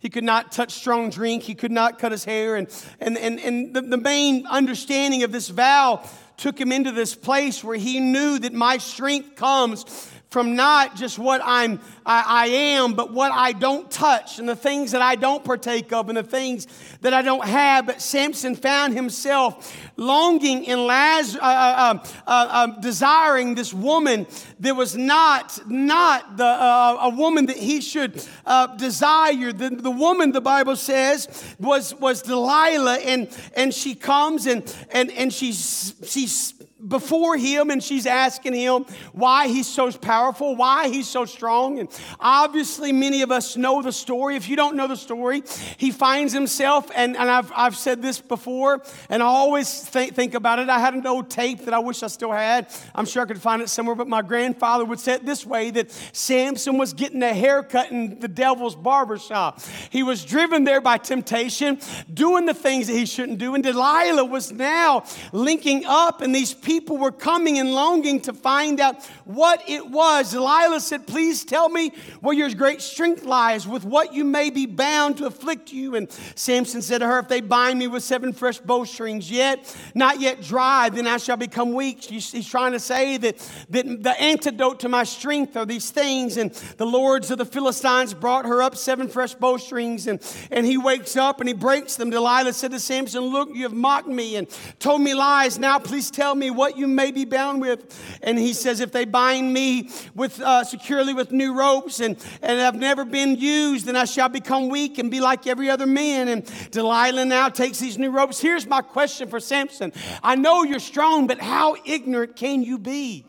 he 0.00 0.08
could 0.08 0.24
not 0.24 0.50
touch 0.50 0.72
strong 0.72 1.10
drink. 1.10 1.44
He 1.44 1.54
could 1.54 1.70
not 1.70 2.00
cut 2.00 2.10
his 2.10 2.24
hair, 2.24 2.56
and 2.56 2.66
and 2.98 3.16
and, 3.16 3.38
and 3.38 3.76
the, 3.76 3.82
the 3.82 3.98
main 3.98 4.48
understanding 4.48 5.22
of 5.22 5.30
this 5.30 5.48
vow 5.48 6.04
took 6.36 6.60
him 6.60 6.72
into 6.72 6.90
this 6.90 7.14
place 7.14 7.62
where 7.62 7.78
he 7.78 8.00
knew 8.00 8.40
that 8.40 8.52
my 8.52 8.78
strength 8.78 9.36
comes 9.36 10.10
from 10.30 10.56
not 10.56 10.94
just 10.94 11.18
what 11.18 11.40
I'm, 11.42 11.80
I, 12.04 12.24
I, 12.26 12.46
am, 12.48 12.92
but 12.92 13.12
what 13.12 13.32
I 13.32 13.52
don't 13.52 13.90
touch 13.90 14.38
and 14.38 14.46
the 14.46 14.56
things 14.56 14.92
that 14.92 15.00
I 15.00 15.14
don't 15.14 15.42
partake 15.42 15.90
of 15.92 16.08
and 16.10 16.18
the 16.18 16.22
things 16.22 16.66
that 17.00 17.14
I 17.14 17.22
don't 17.22 17.46
have. 17.46 17.86
But 17.86 18.02
Samson 18.02 18.54
found 18.54 18.92
himself 18.92 19.74
longing 19.96 20.68
and 20.68 20.84
Laz, 20.84 21.34
uh, 21.34 21.38
uh, 21.40 21.98
uh, 22.04 22.04
uh, 22.26 22.66
desiring 22.80 23.54
this 23.54 23.72
woman 23.72 24.26
that 24.60 24.76
was 24.76 24.96
not, 24.96 25.58
not 25.66 26.36
the, 26.36 26.44
uh, 26.44 26.98
a 27.02 27.08
woman 27.08 27.46
that 27.46 27.56
he 27.56 27.80
should 27.80 28.22
uh, 28.44 28.66
desire. 28.76 29.52
The, 29.52 29.70
the 29.70 29.90
woman, 29.90 30.32
the 30.32 30.42
Bible 30.42 30.76
says, 30.76 31.54
was, 31.58 31.94
was 31.94 32.20
Delilah, 32.20 32.98
and, 32.98 33.28
and 33.54 33.72
she 33.72 33.94
comes 33.94 34.46
and, 34.46 34.62
and, 34.90 35.10
and 35.12 35.32
she's, 35.32 35.94
she's 36.04 36.52
before 36.86 37.36
him 37.36 37.70
and 37.70 37.82
she's 37.82 38.06
asking 38.06 38.54
him 38.54 38.86
why 39.12 39.48
he's 39.48 39.66
so 39.66 39.90
powerful, 39.90 40.54
why 40.54 40.88
he's 40.88 41.08
so 41.08 41.24
strong. 41.24 41.80
And 41.80 41.88
obviously, 42.20 42.92
many 42.92 43.22
of 43.22 43.32
us 43.32 43.56
know 43.56 43.82
the 43.82 43.92
story. 43.92 44.36
If 44.36 44.48
you 44.48 44.56
don't 44.56 44.76
know 44.76 44.86
the 44.86 44.96
story, 44.96 45.42
he 45.76 45.90
finds 45.90 46.32
himself, 46.32 46.90
and, 46.94 47.16
and 47.16 47.30
I've, 47.30 47.50
I've 47.54 47.76
said 47.76 48.02
this 48.02 48.20
before, 48.20 48.82
and 49.08 49.22
I 49.22 49.26
always 49.26 49.82
think, 49.82 50.14
think 50.14 50.34
about 50.34 50.58
it. 50.58 50.68
I 50.68 50.78
had 50.78 50.94
an 50.94 51.06
old 51.06 51.30
tape 51.30 51.64
that 51.64 51.74
I 51.74 51.78
wish 51.78 52.02
I 52.02 52.06
still 52.06 52.32
had. 52.32 52.68
I'm 52.94 53.06
sure 53.06 53.22
I 53.22 53.26
could 53.26 53.40
find 53.40 53.62
it 53.62 53.68
somewhere, 53.68 53.96
but 53.96 54.08
my 54.08 54.22
grandfather 54.22 54.84
would 54.84 55.00
say 55.00 55.14
it 55.14 55.26
this 55.26 55.44
way 55.44 55.70
that 55.72 55.90
Samson 56.12 56.78
was 56.78 56.92
getting 56.92 57.22
a 57.22 57.34
haircut 57.34 57.90
in 57.90 58.20
the 58.20 58.28
devil's 58.28 58.76
barber 58.76 59.18
shop. 59.18 59.60
He 59.90 60.02
was 60.02 60.24
driven 60.24 60.64
there 60.64 60.80
by 60.80 60.98
temptation, 60.98 61.80
doing 62.12 62.46
the 62.46 62.54
things 62.54 62.86
that 62.86 62.94
he 62.94 63.06
shouldn't 63.06 63.38
do, 63.38 63.54
and 63.54 63.64
Delilah 63.64 64.24
was 64.24 64.52
now 64.52 65.04
linking 65.32 65.84
up 65.84 66.22
in 66.22 66.32
these 66.32 66.52
people 66.68 66.98
were 66.98 67.10
coming 67.10 67.58
and 67.58 67.72
longing 67.72 68.20
to 68.20 68.30
find 68.30 68.78
out 68.78 69.02
what 69.24 69.66
it 69.66 69.88
was. 69.88 70.32
Delilah 70.32 70.80
said, 70.80 71.06
Please 71.06 71.42
tell 71.42 71.70
me 71.70 71.92
where 72.20 72.34
your 72.36 72.50
great 72.50 72.82
strength 72.82 73.24
lies, 73.24 73.66
with 73.66 73.86
what 73.86 74.12
you 74.12 74.22
may 74.22 74.50
be 74.50 74.66
bound 74.66 75.16
to 75.16 75.24
afflict 75.24 75.72
you. 75.72 75.94
And 75.94 76.12
Samson 76.34 76.82
said 76.82 76.98
to 76.98 77.06
her, 77.06 77.20
If 77.20 77.28
they 77.28 77.40
bind 77.40 77.78
me 77.78 77.86
with 77.86 78.02
seven 78.02 78.34
fresh 78.34 78.58
bowstrings, 78.58 79.30
yet 79.30 79.74
not 79.94 80.20
yet 80.20 80.42
dry, 80.42 80.90
then 80.90 81.06
I 81.06 81.16
shall 81.16 81.38
become 81.38 81.72
weak. 81.72 82.04
He's 82.04 82.46
trying 82.46 82.72
to 82.72 82.80
say 82.80 83.16
that, 83.16 83.38
that 83.70 84.02
the 84.02 84.20
antidote 84.20 84.80
to 84.80 84.90
my 84.90 85.04
strength 85.04 85.56
are 85.56 85.64
these 85.64 85.90
things. 85.90 86.36
And 86.36 86.50
the 86.76 86.84
lords 86.84 87.30
of 87.30 87.38
the 87.38 87.46
Philistines 87.46 88.12
brought 88.12 88.44
her 88.44 88.60
up 88.60 88.76
seven 88.76 89.08
fresh 89.08 89.32
bowstrings, 89.32 90.06
and, 90.06 90.20
and 90.50 90.66
he 90.66 90.76
wakes 90.76 91.16
up 91.16 91.40
and 91.40 91.48
he 91.48 91.54
breaks 91.54 91.96
them. 91.96 92.10
Delilah 92.10 92.52
said 92.52 92.72
to 92.72 92.78
Samson, 92.80 93.22
Look, 93.22 93.48
you 93.54 93.62
have 93.62 93.72
mocked 93.72 94.06
me 94.06 94.36
and 94.36 94.46
told 94.78 95.00
me 95.00 95.14
lies. 95.14 95.58
Now 95.58 95.78
please 95.78 96.10
tell 96.10 96.34
me 96.34 96.57
what 96.58 96.76
you 96.76 96.86
may 96.86 97.10
be 97.10 97.24
bound 97.24 97.62
with. 97.62 97.98
And 98.22 98.38
he 98.38 98.52
says, 98.52 98.80
If 98.80 98.92
they 98.92 99.06
bind 99.06 99.54
me 99.54 99.88
with 100.14 100.40
uh, 100.40 100.64
securely 100.64 101.14
with 101.14 101.32
new 101.32 101.54
ropes 101.54 102.00
and, 102.00 102.22
and 102.42 102.60
have 102.60 102.74
never 102.74 103.06
been 103.06 103.36
used, 103.36 103.86
then 103.86 103.96
I 103.96 104.04
shall 104.04 104.28
become 104.28 104.68
weak 104.68 104.98
and 104.98 105.10
be 105.10 105.20
like 105.20 105.46
every 105.46 105.70
other 105.70 105.86
man. 105.86 106.28
And 106.28 106.44
Delilah 106.70 107.24
now 107.24 107.48
takes 107.48 107.78
these 107.78 107.96
new 107.96 108.10
ropes. 108.10 108.40
Here's 108.40 108.66
my 108.66 108.82
question 108.82 109.28
for 109.28 109.40
Samson 109.40 109.92
I 110.22 110.34
know 110.34 110.64
you're 110.64 110.80
strong, 110.80 111.26
but 111.26 111.40
how 111.40 111.76
ignorant 111.86 112.36
can 112.36 112.62
you 112.62 112.78
be? 112.78 113.24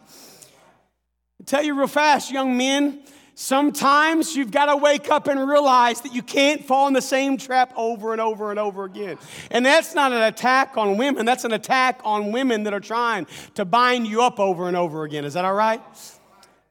I'll 1.39 1.45
tell 1.45 1.63
you 1.63 1.77
real 1.77 1.87
fast, 1.87 2.31
young 2.31 2.57
men. 2.57 3.01
Sometimes 3.41 4.35
you've 4.35 4.51
got 4.51 4.65
to 4.65 4.75
wake 4.75 5.09
up 5.09 5.29
and 5.29 5.47
realize 5.47 6.01
that 6.01 6.13
you 6.13 6.21
can't 6.21 6.65
fall 6.65 6.89
in 6.89 6.93
the 6.93 7.01
same 7.01 7.37
trap 7.37 7.71
over 7.77 8.11
and 8.11 8.19
over 8.19 8.49
and 8.49 8.59
over 8.59 8.83
again. 8.83 9.17
And 9.49 9.65
that's 9.65 9.95
not 9.95 10.11
an 10.11 10.23
attack 10.23 10.75
on 10.75 10.97
women, 10.97 11.25
that's 11.25 11.45
an 11.45 11.53
attack 11.53 12.01
on 12.03 12.33
women 12.33 12.63
that 12.63 12.73
are 12.73 12.81
trying 12.81 13.27
to 13.55 13.63
bind 13.63 14.07
you 14.07 14.21
up 14.23 14.41
over 14.41 14.67
and 14.67 14.75
over 14.75 15.05
again. 15.05 15.23
Is 15.23 15.35
that 15.35 15.45
all 15.45 15.53
right? 15.53 15.81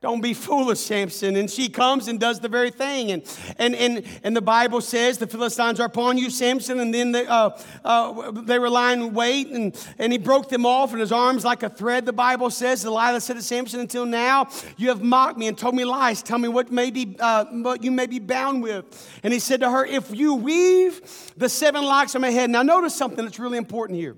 Don't 0.00 0.20
be 0.20 0.32
foolish, 0.32 0.78
Samson. 0.78 1.34
And 1.34 1.50
she 1.50 1.68
comes 1.68 2.06
and 2.06 2.20
does 2.20 2.38
the 2.38 2.48
very 2.48 2.70
thing. 2.70 3.10
And, 3.10 3.22
and, 3.58 3.74
and, 3.74 4.04
and 4.22 4.36
the 4.36 4.40
Bible 4.40 4.80
says 4.80 5.18
the 5.18 5.26
Philistines 5.26 5.80
are 5.80 5.86
upon 5.86 6.18
you, 6.18 6.30
Samson. 6.30 6.78
And 6.78 6.94
then 6.94 7.10
they, 7.10 7.26
uh, 7.26 7.50
uh, 7.84 8.30
they 8.30 8.60
were 8.60 8.70
lying 8.70 9.12
wait, 9.12 9.48
and, 9.48 9.76
and 9.98 10.12
he 10.12 10.18
broke 10.18 10.50
them 10.50 10.64
off, 10.64 10.92
and 10.92 11.00
his 11.00 11.10
arms 11.10 11.44
like 11.44 11.64
a 11.64 11.68
thread, 11.68 12.06
the 12.06 12.12
Bible 12.12 12.48
says. 12.48 12.82
Delilah 12.82 13.20
said 13.20 13.36
to 13.36 13.42
Samson, 13.42 13.80
Until 13.80 14.06
now 14.06 14.48
you 14.76 14.88
have 14.90 15.02
mocked 15.02 15.36
me 15.36 15.48
and 15.48 15.58
told 15.58 15.74
me 15.74 15.84
lies. 15.84 16.22
Tell 16.22 16.38
me 16.38 16.48
what, 16.48 16.70
may 16.70 16.92
be, 16.92 17.16
uh, 17.18 17.46
what 17.46 17.82
you 17.82 17.90
may 17.90 18.06
be 18.06 18.20
bound 18.20 18.62
with. 18.62 18.84
And 19.24 19.32
he 19.32 19.40
said 19.40 19.60
to 19.60 19.70
her, 19.70 19.84
If 19.84 20.14
you 20.14 20.34
weave 20.34 21.32
the 21.36 21.48
seven 21.48 21.84
locks 21.84 22.14
on 22.14 22.20
my 22.20 22.30
head. 22.30 22.50
Now, 22.50 22.62
notice 22.62 22.94
something 22.94 23.24
that's 23.24 23.40
really 23.40 23.58
important 23.58 23.98
here. 23.98 24.16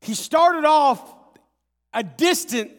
He 0.00 0.14
started 0.14 0.64
off 0.64 1.12
a 1.92 2.04
distant 2.04 2.70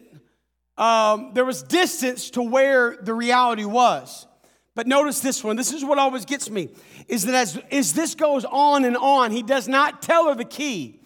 um, 0.76 1.32
there 1.34 1.44
was 1.44 1.62
distance 1.62 2.30
to 2.30 2.42
where 2.42 2.96
the 3.00 3.14
reality 3.14 3.64
was. 3.64 4.26
But 4.74 4.88
notice 4.88 5.20
this 5.20 5.44
one. 5.44 5.56
This 5.56 5.72
is 5.72 5.84
what 5.84 5.98
always 5.98 6.24
gets 6.24 6.50
me 6.50 6.68
is 7.06 7.24
that 7.26 7.34
as, 7.34 7.56
as 7.70 7.92
this 7.92 8.14
goes 8.14 8.44
on 8.44 8.84
and 8.84 8.96
on, 8.96 9.30
he 9.30 9.42
does 9.42 9.68
not 9.68 10.02
tell 10.02 10.28
her 10.28 10.34
the 10.34 10.44
key, 10.44 11.00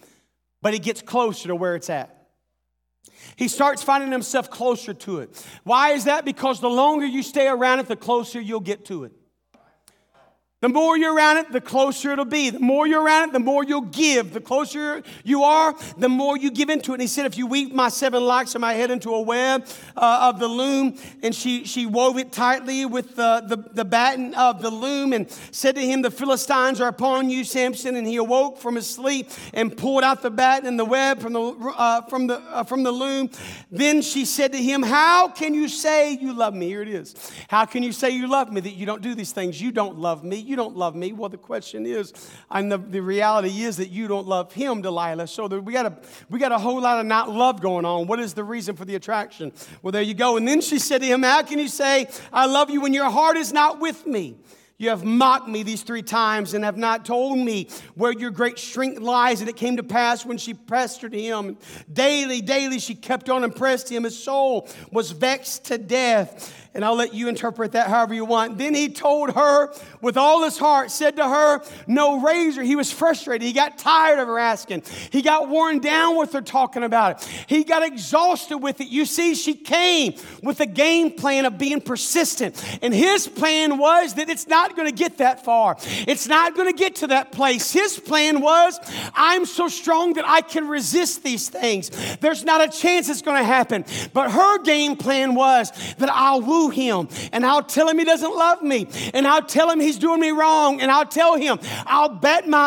but 0.61 0.73
he 0.73 0.79
gets 0.79 1.01
closer 1.01 1.49
to 1.49 1.55
where 1.55 1.75
it's 1.75 1.89
at. 1.89 2.15
He 3.35 3.47
starts 3.47 3.83
finding 3.83 4.11
himself 4.11 4.49
closer 4.49 4.93
to 4.93 5.19
it. 5.19 5.45
Why 5.63 5.91
is 5.91 6.05
that? 6.05 6.25
Because 6.25 6.59
the 6.61 6.69
longer 6.69 7.05
you 7.05 7.21
stay 7.21 7.47
around 7.47 7.79
it, 7.79 7.87
the 7.87 7.95
closer 7.95 8.41
you'll 8.41 8.59
get 8.59 8.85
to 8.85 9.03
it. 9.03 9.13
The 10.61 10.67
more 10.67 10.97
you're 10.97 11.15
around 11.15 11.37
it, 11.37 11.53
the 11.53 11.61
closer 11.61 12.11
it'll 12.11 12.25
be. 12.25 12.49
The 12.49 12.59
more 12.59 12.85
you're 12.85 13.01
around 13.01 13.29
it, 13.29 13.31
the 13.31 13.39
more 13.39 13.63
you'll 13.63 13.79
give. 13.79 14.33
The 14.33 14.41
closer 14.41 15.01
you 15.23 15.43
are, 15.43 15.73
the 15.97 16.09
more 16.09 16.35
you 16.37 16.51
give 16.51 16.69
into 16.69 16.91
it. 16.91 16.95
And 16.95 17.01
he 17.01 17.07
said, 17.07 17.25
If 17.25 17.37
you 17.37 17.47
weave 17.47 17.71
my 17.71 17.87
seven 17.87 18.25
locks 18.25 18.55
of 18.55 18.61
my 18.61 18.73
head 18.73 18.91
into 18.91 19.15
a 19.15 19.21
web 19.21 19.65
uh, 19.95 20.29
of 20.29 20.39
the 20.39 20.49
loom, 20.49 20.97
and 21.23 21.33
she, 21.33 21.63
she 21.63 21.85
wove 21.85 22.17
it 22.17 22.33
tightly 22.33 22.85
with 22.85 23.15
the, 23.15 23.41
the, 23.47 23.55
the 23.71 23.85
batten 23.85 24.33
of 24.33 24.61
the 24.61 24.69
loom, 24.69 25.13
and 25.13 25.31
said 25.31 25.75
to 25.75 25.81
him, 25.81 26.01
The 26.01 26.11
Philistines 26.11 26.81
are 26.81 26.89
upon 26.89 27.29
you, 27.29 27.45
Samson. 27.45 27.95
And 27.95 28.05
he 28.05 28.17
awoke 28.17 28.57
from 28.57 28.75
his 28.75 28.89
sleep 28.89 29.29
and 29.53 29.75
pulled 29.77 30.03
out 30.03 30.21
the 30.21 30.29
batten 30.29 30.67
and 30.67 30.77
the 30.77 30.83
web 30.83 31.21
from 31.21 31.31
the, 31.31 31.41
uh, 31.41 32.01
from 32.01 32.27
the, 32.27 32.35
uh, 32.35 32.65
from 32.65 32.83
the 32.83 32.91
loom. 32.91 33.29
Then 33.71 34.01
she 34.01 34.25
said 34.25 34.51
to 34.51 34.61
him, 34.61 34.83
How 34.83 35.29
can 35.29 35.53
you 35.53 35.69
say 35.69 36.17
you 36.19 36.33
love 36.33 36.53
me? 36.53 36.67
Here 36.67 36.81
it 36.81 36.89
is. 36.89 37.15
How 37.47 37.63
can 37.63 37.81
you 37.81 37.93
say 37.93 38.09
you 38.09 38.27
love 38.27 38.51
me 38.51 38.59
that 38.59 38.73
you 38.73 38.85
don't 38.85 39.01
do 39.01 39.15
these 39.15 39.31
things? 39.31 39.61
You 39.61 39.71
don't 39.71 39.97
love 39.97 40.21
me 40.21 40.48
you 40.49 40.55
don't 40.55 40.75
love 40.75 40.95
me. 40.95 41.13
Well, 41.13 41.29
the 41.29 41.37
question 41.37 41.85
is, 41.85 42.13
and 42.49 42.71
the, 42.71 42.77
the 42.77 43.01
reality 43.01 43.61
is 43.61 43.77
that 43.77 43.89
you 43.89 44.07
don't 44.07 44.27
love 44.27 44.51
him, 44.51 44.81
Delilah. 44.81 45.27
So 45.27 45.47
there, 45.47 45.59
we, 45.59 45.73
got 45.73 45.85
a, 45.85 45.97
we 46.29 46.39
got 46.39 46.51
a 46.51 46.57
whole 46.57 46.81
lot 46.81 46.99
of 46.99 47.05
not 47.05 47.29
love 47.29 47.61
going 47.61 47.85
on. 47.85 48.07
What 48.07 48.19
is 48.19 48.33
the 48.33 48.43
reason 48.43 48.75
for 48.75 48.85
the 48.85 48.95
attraction? 48.95 49.53
Well, 49.81 49.91
there 49.91 50.01
you 50.01 50.13
go. 50.13 50.37
And 50.37 50.47
then 50.47 50.61
she 50.61 50.79
said 50.79 51.01
to 51.01 51.07
him, 51.07 51.23
How 51.23 51.43
can 51.43 51.59
you 51.59 51.67
say, 51.67 52.07
I 52.33 52.47
love 52.47 52.69
you 52.69 52.81
when 52.81 52.93
your 52.93 53.09
heart 53.09 53.37
is 53.37 53.53
not 53.53 53.79
with 53.79 54.05
me? 54.05 54.37
You 54.79 54.89
have 54.91 55.03
mocked 55.03 55.49
me 55.49 55.63
these 55.63 55.83
three 55.83 56.01
times 56.01 56.53
and 56.53 56.63
have 56.63 56.77
not 56.77 57.03
told 57.03 57.37
me 57.37 57.67
where 57.95 58.13
your 58.13 58.31
great 58.31 58.57
strength 58.57 59.01
lies. 59.01 59.41
And 59.41 59.49
it 59.49 59.57
came 59.57 59.75
to 59.75 59.83
pass 59.83 60.25
when 60.25 60.37
she 60.37 60.53
pestered 60.53 61.13
him. 61.13 61.57
Daily, 61.91 62.39
daily, 62.39 62.79
she 62.79 62.95
kept 62.95 63.29
on 63.29 63.43
and 63.43 63.53
pressed 63.53 63.89
him. 63.91 64.05
His 64.05 64.17
soul 64.17 64.69
was 64.89 65.11
vexed 65.11 65.65
to 65.65 65.77
death 65.77 66.68
and 66.75 66.85
I'll 66.85 66.95
let 66.95 67.15
you 67.15 67.27
interpret 67.27 67.71
that 67.71 67.87
however 67.87 68.13
you 68.13 68.25
want. 68.25 68.59
Then 68.59 68.75
he 68.75 68.89
told 68.89 69.33
her 69.33 69.73
with 70.01 70.17
all 70.17 70.43
his 70.43 70.57
heart, 70.57 70.91
said 70.91 71.15
to 71.15 71.27
her, 71.27 71.63
No 71.87 72.21
razor. 72.21 72.61
He 72.61 72.75
was 72.75 72.91
frustrated. 72.91 73.45
He 73.45 73.53
got 73.53 73.79
tired 73.79 74.19
of 74.19 74.27
her 74.27 74.37
asking. 74.37 74.83
He 75.09 75.23
got 75.23 75.49
worn 75.49 75.79
down 75.79 76.17
with 76.17 76.31
her 76.33 76.41
talking 76.41 76.83
about 76.83 77.23
it. 77.23 77.45
He 77.47 77.63
got 77.63 77.83
exhausted 77.83 78.59
with 78.59 78.81
it. 78.81 78.87
You 78.87 79.05
see, 79.05 79.33
she 79.33 79.55
came 79.55 80.13
with 80.43 80.59
a 80.59 80.67
game 80.67 81.11
plan 81.11 81.45
of 81.45 81.57
being 81.57 81.81
persistent. 81.81 82.63
And 82.83 82.93
his 82.93 83.27
plan 83.27 83.79
was 83.79 84.13
that 84.13 84.29
it's 84.29 84.47
not 84.47 84.75
going 84.75 84.87
to 84.87 84.95
get 84.95 85.17
that 85.17 85.43
far, 85.43 85.75
it's 85.79 86.27
not 86.27 86.55
going 86.55 86.71
to 86.71 86.77
get 86.77 86.97
to 86.97 87.07
that 87.07 87.31
place. 87.31 87.71
His 87.71 87.99
plan 87.99 88.41
was, 88.41 88.79
I'm 89.15 89.45
so 89.45 89.67
strong 89.67 90.13
that 90.13 90.27
I 90.27 90.41
can 90.41 90.67
resist 90.67 91.23
these 91.23 91.49
things. 91.49 91.89
There's 92.17 92.43
not 92.43 92.61
a 92.61 92.69
chance 92.69 93.09
it's 93.09 93.23
going 93.23 93.41
to 93.41 93.43
happen. 93.43 93.85
But 94.13 94.31
her 94.31 94.61
game 94.63 94.95
plan 94.95 95.33
was 95.33 95.71
that 95.95 96.09
I'll 96.09 96.41
woo 96.41 96.68
him 96.69 97.07
and 97.31 97.45
I'll 97.45 97.63
tell 97.63 97.87
him 97.87 97.97
he 97.97 98.05
doesn't 98.05 98.35
love 98.35 98.61
me 98.61 98.87
and 99.13 99.27
I'll 99.27 99.45
tell 99.45 99.69
him 99.69 99.79
he's 99.79 99.97
doing 99.97 100.19
me 100.19 100.31
wrong 100.31 100.81
and 100.81 100.91
I'll 100.91 101.05
tell 101.05 101.35
him 101.35 101.59
I'll 101.85 102.09
bet 102.09 102.47
my 102.47 102.57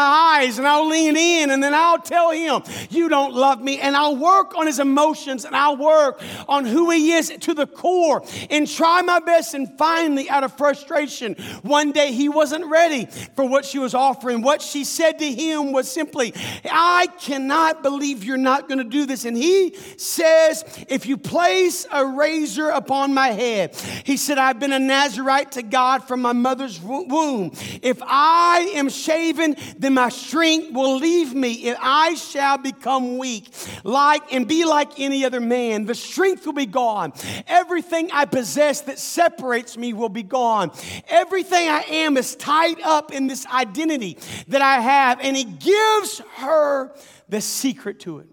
eyes 0.40 0.58
and 0.58 0.66
I'll 0.66 0.88
lean 0.88 1.16
in 1.16 1.50
and 1.50 1.62
then 1.62 1.74
I'll 1.74 2.00
tell 2.00 2.30
him 2.30 2.62
you 2.90 3.08
don't 3.08 3.34
love 3.34 3.62
me 3.62 3.78
and 3.78 3.96
I'll 3.96 4.16
work 4.16 4.56
on 4.56 4.66
his 4.66 4.78
emotions 4.78 5.44
and 5.44 5.54
I'll 5.56 5.76
work 5.76 6.22
on 6.48 6.64
who 6.64 6.90
he 6.90 7.12
is 7.12 7.32
to 7.40 7.54
the 7.54 7.66
core 7.66 8.22
and 8.50 8.68
try 8.68 9.02
my 9.02 9.20
best 9.20 9.54
and 9.54 9.68
finally 9.78 10.28
out 10.28 10.44
of 10.44 10.56
frustration 10.56 11.34
one 11.62 11.92
day 11.92 12.12
he 12.12 12.28
wasn't 12.28 12.66
ready 12.66 13.06
for 13.36 13.44
what 13.44 13.64
she 13.64 13.78
was 13.78 13.94
offering. 13.94 14.42
What 14.42 14.62
she 14.62 14.84
said 14.84 15.18
to 15.18 15.32
him 15.32 15.72
was 15.72 15.90
simply 15.90 16.34
I 16.64 17.08
cannot 17.20 17.82
believe 17.82 18.24
you're 18.24 18.36
not 18.36 18.68
going 18.68 18.78
to 18.78 18.84
do 18.84 19.06
this 19.06 19.24
and 19.24 19.36
he 19.36 19.74
says 19.96 20.64
if 20.88 21.06
you 21.06 21.16
place 21.16 21.86
a 21.90 22.04
razor 22.04 22.68
upon 22.68 23.14
my 23.14 23.28
head 23.28 23.74
he 24.04 24.16
said, 24.16 24.38
I've 24.38 24.58
been 24.58 24.72
a 24.72 24.78
Nazarite 24.78 25.52
to 25.52 25.62
God 25.62 26.06
from 26.08 26.22
my 26.22 26.32
mother's 26.32 26.80
womb. 26.80 27.52
If 27.82 27.98
I 28.02 28.72
am 28.74 28.88
shaven, 28.88 29.56
then 29.78 29.94
my 29.94 30.08
strength 30.08 30.72
will 30.72 30.96
leave 30.96 31.34
me, 31.34 31.68
and 31.68 31.76
I 31.80 32.14
shall 32.14 32.58
become 32.58 33.18
weak, 33.18 33.52
like 33.84 34.32
and 34.32 34.46
be 34.46 34.64
like 34.64 34.98
any 34.98 35.24
other 35.24 35.40
man. 35.40 35.84
The 35.84 35.94
strength 35.94 36.46
will 36.46 36.52
be 36.52 36.66
gone. 36.66 37.12
Everything 37.46 38.10
I 38.12 38.24
possess 38.24 38.82
that 38.82 38.98
separates 38.98 39.76
me 39.76 39.92
will 39.92 40.08
be 40.08 40.22
gone. 40.22 40.72
Everything 41.08 41.68
I 41.68 41.82
am 41.82 42.16
is 42.16 42.36
tied 42.36 42.80
up 42.80 43.12
in 43.12 43.26
this 43.26 43.46
identity 43.46 44.18
that 44.48 44.62
I 44.62 44.80
have, 44.80 45.20
and 45.20 45.36
he 45.36 45.44
gives 45.44 46.20
her 46.36 46.94
the 47.28 47.40
secret 47.40 48.00
to 48.00 48.18
it 48.18 48.26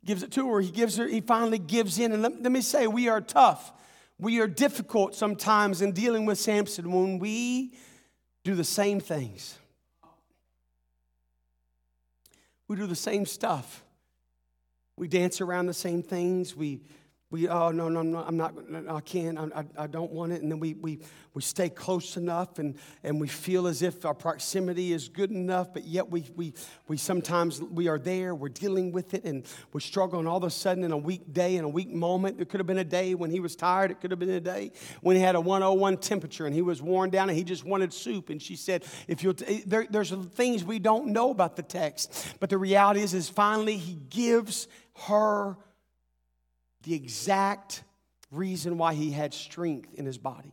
He 0.00 0.06
gives 0.06 0.22
it 0.22 0.30
to 0.32 0.48
her. 0.52 0.60
He 0.60 0.70
gives 0.70 0.96
her, 0.96 1.06
he 1.06 1.20
finally 1.20 1.58
gives 1.58 1.98
in. 1.98 2.12
And 2.12 2.22
let, 2.22 2.42
let, 2.42 2.52
me 2.52 2.60
say, 2.60 2.86
we 2.86 3.08
are 3.08 3.20
tough 3.20 3.72
we 4.20 4.40
are 4.40 4.46
difficult 4.46 5.14
sometimes 5.14 5.82
in 5.82 5.92
dealing 5.92 6.26
with 6.26 6.38
Samson 6.38 6.92
when 6.92 7.18
we 7.18 7.74
do 8.44 8.54
the 8.54 8.64
same 8.64 9.00
things. 9.00 9.58
We 12.68 12.76
do 12.76 12.86
the 12.86 12.94
same 12.94 13.26
stuff. 13.26 13.82
We 14.96 15.08
dance 15.08 15.40
around 15.40 15.66
the 15.66 15.74
same 15.74 16.02
things. 16.02 16.54
We 16.54 16.82
we 17.30 17.48
oh 17.48 17.70
no 17.70 17.88
no 17.88 18.02
no 18.02 18.18
i'm 18.18 18.36
not 18.36 18.54
i 18.88 19.00
can't 19.00 19.38
i, 19.38 19.64
I 19.78 19.86
don't 19.86 20.10
want 20.10 20.32
it. 20.32 20.42
And 20.42 20.50
then 20.50 20.58
we, 20.58 20.74
we 20.74 20.98
we 21.32 21.42
stay 21.42 21.68
close 21.68 22.16
enough 22.16 22.58
and 22.58 22.76
and 23.04 23.20
we 23.20 23.28
feel 23.28 23.66
as 23.66 23.82
if 23.82 24.04
our 24.04 24.14
proximity 24.14 24.92
is 24.92 25.08
good 25.08 25.30
enough 25.30 25.72
but 25.72 25.84
yet 25.84 26.10
we 26.10 26.24
we 26.34 26.54
we 26.88 26.96
sometimes 26.96 27.62
we 27.62 27.88
are 27.88 27.98
there 27.98 28.34
we're 28.34 28.48
dealing 28.48 28.90
with 28.92 29.14
it 29.14 29.24
and 29.24 29.46
we 29.72 29.80
struggle. 29.80 30.18
And 30.18 30.28
all 30.28 30.38
of 30.38 30.44
a 30.44 30.50
sudden 30.50 30.82
in 30.82 30.92
a 30.92 30.98
weak 30.98 31.32
day 31.32 31.56
in 31.56 31.64
a 31.64 31.68
weak 31.68 31.90
moment 31.90 32.36
there 32.36 32.46
could 32.46 32.60
have 32.60 32.66
been 32.66 32.78
a 32.78 32.84
day 32.84 33.14
when 33.14 33.30
he 33.30 33.40
was 33.40 33.54
tired 33.54 33.90
it 33.90 34.00
could 34.00 34.10
have 34.10 34.20
been 34.20 34.30
a 34.30 34.40
day 34.40 34.72
when 35.00 35.16
he 35.16 35.22
had 35.22 35.36
a 35.36 35.40
101 35.40 35.98
temperature 35.98 36.46
and 36.46 36.54
he 36.54 36.62
was 36.62 36.82
worn 36.82 37.10
down 37.10 37.28
and 37.28 37.38
he 37.38 37.44
just 37.44 37.64
wanted 37.64 37.92
soup. 37.92 38.30
And 38.30 38.42
she 38.42 38.56
said 38.56 38.84
if 39.06 39.22
you'll 39.22 39.34
t- 39.34 39.44
eh, 39.46 39.60
there, 39.66 39.86
there's 39.88 40.10
things 40.10 40.64
we 40.64 40.78
don't 40.78 41.08
know 41.08 41.30
about 41.30 41.56
the 41.56 41.62
text 41.62 42.34
but 42.40 42.50
the 42.50 42.58
reality 42.58 43.00
is 43.00 43.14
is 43.14 43.28
finally 43.28 43.76
he 43.76 43.94
gives 43.94 44.66
her 45.06 45.56
the 46.82 46.94
exact 46.94 47.82
reason 48.30 48.78
why 48.78 48.94
he 48.94 49.10
had 49.10 49.34
strength 49.34 49.94
in 49.94 50.06
his 50.06 50.18
body. 50.18 50.52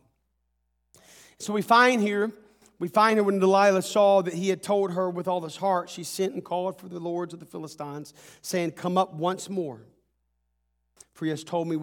So 1.38 1.52
we 1.52 1.62
find 1.62 2.02
here, 2.02 2.32
we 2.78 2.88
find 2.88 3.16
here 3.16 3.22
when 3.22 3.38
Delilah 3.38 3.82
saw 3.82 4.22
that 4.22 4.34
he 4.34 4.48
had 4.48 4.62
told 4.62 4.92
her 4.92 5.08
with 5.08 5.28
all 5.28 5.40
his 5.40 5.56
heart, 5.56 5.88
she 5.88 6.02
sent 6.02 6.34
and 6.34 6.44
called 6.44 6.80
for 6.80 6.88
the 6.88 6.98
lords 6.98 7.32
of 7.32 7.40
the 7.40 7.46
Philistines, 7.46 8.12
saying, 8.42 8.72
Come 8.72 8.98
up 8.98 9.14
once 9.14 9.48
more. 9.48 9.82
For 11.14 11.24
he 11.24 11.30
has 11.30 11.44
told 11.44 11.68
me, 11.68 11.78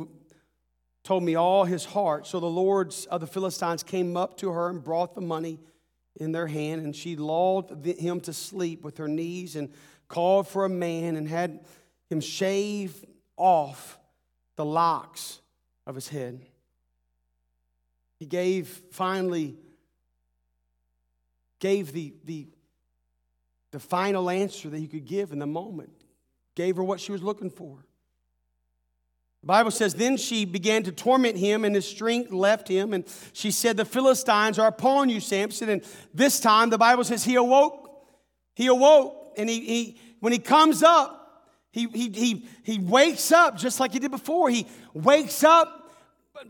told 1.03 1.23
me 1.23 1.35
all 1.35 1.65
his 1.65 1.85
heart. 1.85 2.27
So 2.27 2.39
the 2.39 2.45
lords 2.45 3.05
of 3.05 3.21
the 3.21 3.27
Philistines 3.27 3.83
came 3.83 4.17
up 4.17 4.37
to 4.37 4.51
her 4.51 4.69
and 4.69 4.83
brought 4.83 5.15
the 5.15 5.21
money 5.21 5.59
in 6.17 6.31
their 6.31 6.47
hand, 6.47 6.81
and 6.81 6.95
she 6.95 7.15
lulled 7.15 7.85
him 7.85 8.21
to 8.21 8.33
sleep 8.33 8.83
with 8.83 8.97
her 8.97 9.07
knees 9.07 9.55
and 9.55 9.69
called 10.07 10.47
for 10.47 10.65
a 10.65 10.69
man 10.69 11.15
and 11.15 11.27
had 11.27 11.65
him 12.09 12.21
shave 12.21 13.03
off 13.37 13.97
the 14.55 14.65
locks 14.65 15.39
of 15.85 15.95
his 15.95 16.07
head. 16.07 16.45
He 18.19 18.25
gave, 18.25 18.67
finally, 18.91 19.55
gave 21.59 21.91
the, 21.91 22.13
the, 22.23 22.47
the 23.71 23.79
final 23.79 24.29
answer 24.29 24.69
that 24.69 24.77
he 24.77 24.87
could 24.87 25.05
give 25.05 25.31
in 25.31 25.39
the 25.39 25.47
moment, 25.47 26.03
gave 26.55 26.77
her 26.77 26.83
what 26.83 26.99
she 26.99 27.11
was 27.11 27.21
looking 27.21 27.49
for. 27.49 27.85
The 29.41 29.47
Bible 29.47 29.71
says, 29.71 29.93
Then 29.93 30.17
she 30.17 30.43
began 30.45 30.81
to 30.83 30.91
torment 30.91 31.37
him, 31.37 31.65
and 31.65 31.75
his 31.75 31.87
strength 31.87 32.31
left 32.31 32.67
him. 32.67 32.93
And 32.93 33.05
she 33.31 33.51
said, 33.51 33.77
The 33.77 33.85
Philistines 33.85 34.57
are 34.57 34.67
upon 34.67 35.09
you, 35.09 35.19
Samson. 35.19 35.69
And 35.69 35.83
this 36.13 36.39
time, 36.39 36.71
the 36.71 36.79
Bible 36.79 37.03
says, 37.03 37.23
he 37.23 37.35
awoke. 37.35 37.85
He 38.55 38.67
awoke, 38.67 39.33
and 39.37 39.47
he, 39.49 39.59
he 39.59 40.01
when 40.19 40.33
he 40.33 40.39
comes 40.39 40.81
up, 40.81 41.24
he, 41.75 41.89
he, 41.89 42.09
he, 42.09 42.45
he 42.63 42.79
wakes 42.79 43.33
up 43.33 43.57
just 43.57 43.81
like 43.81 43.91
he 43.91 43.99
did 43.99 44.09
before. 44.09 44.49
He 44.49 44.65
wakes 44.93 45.43
up 45.43 45.91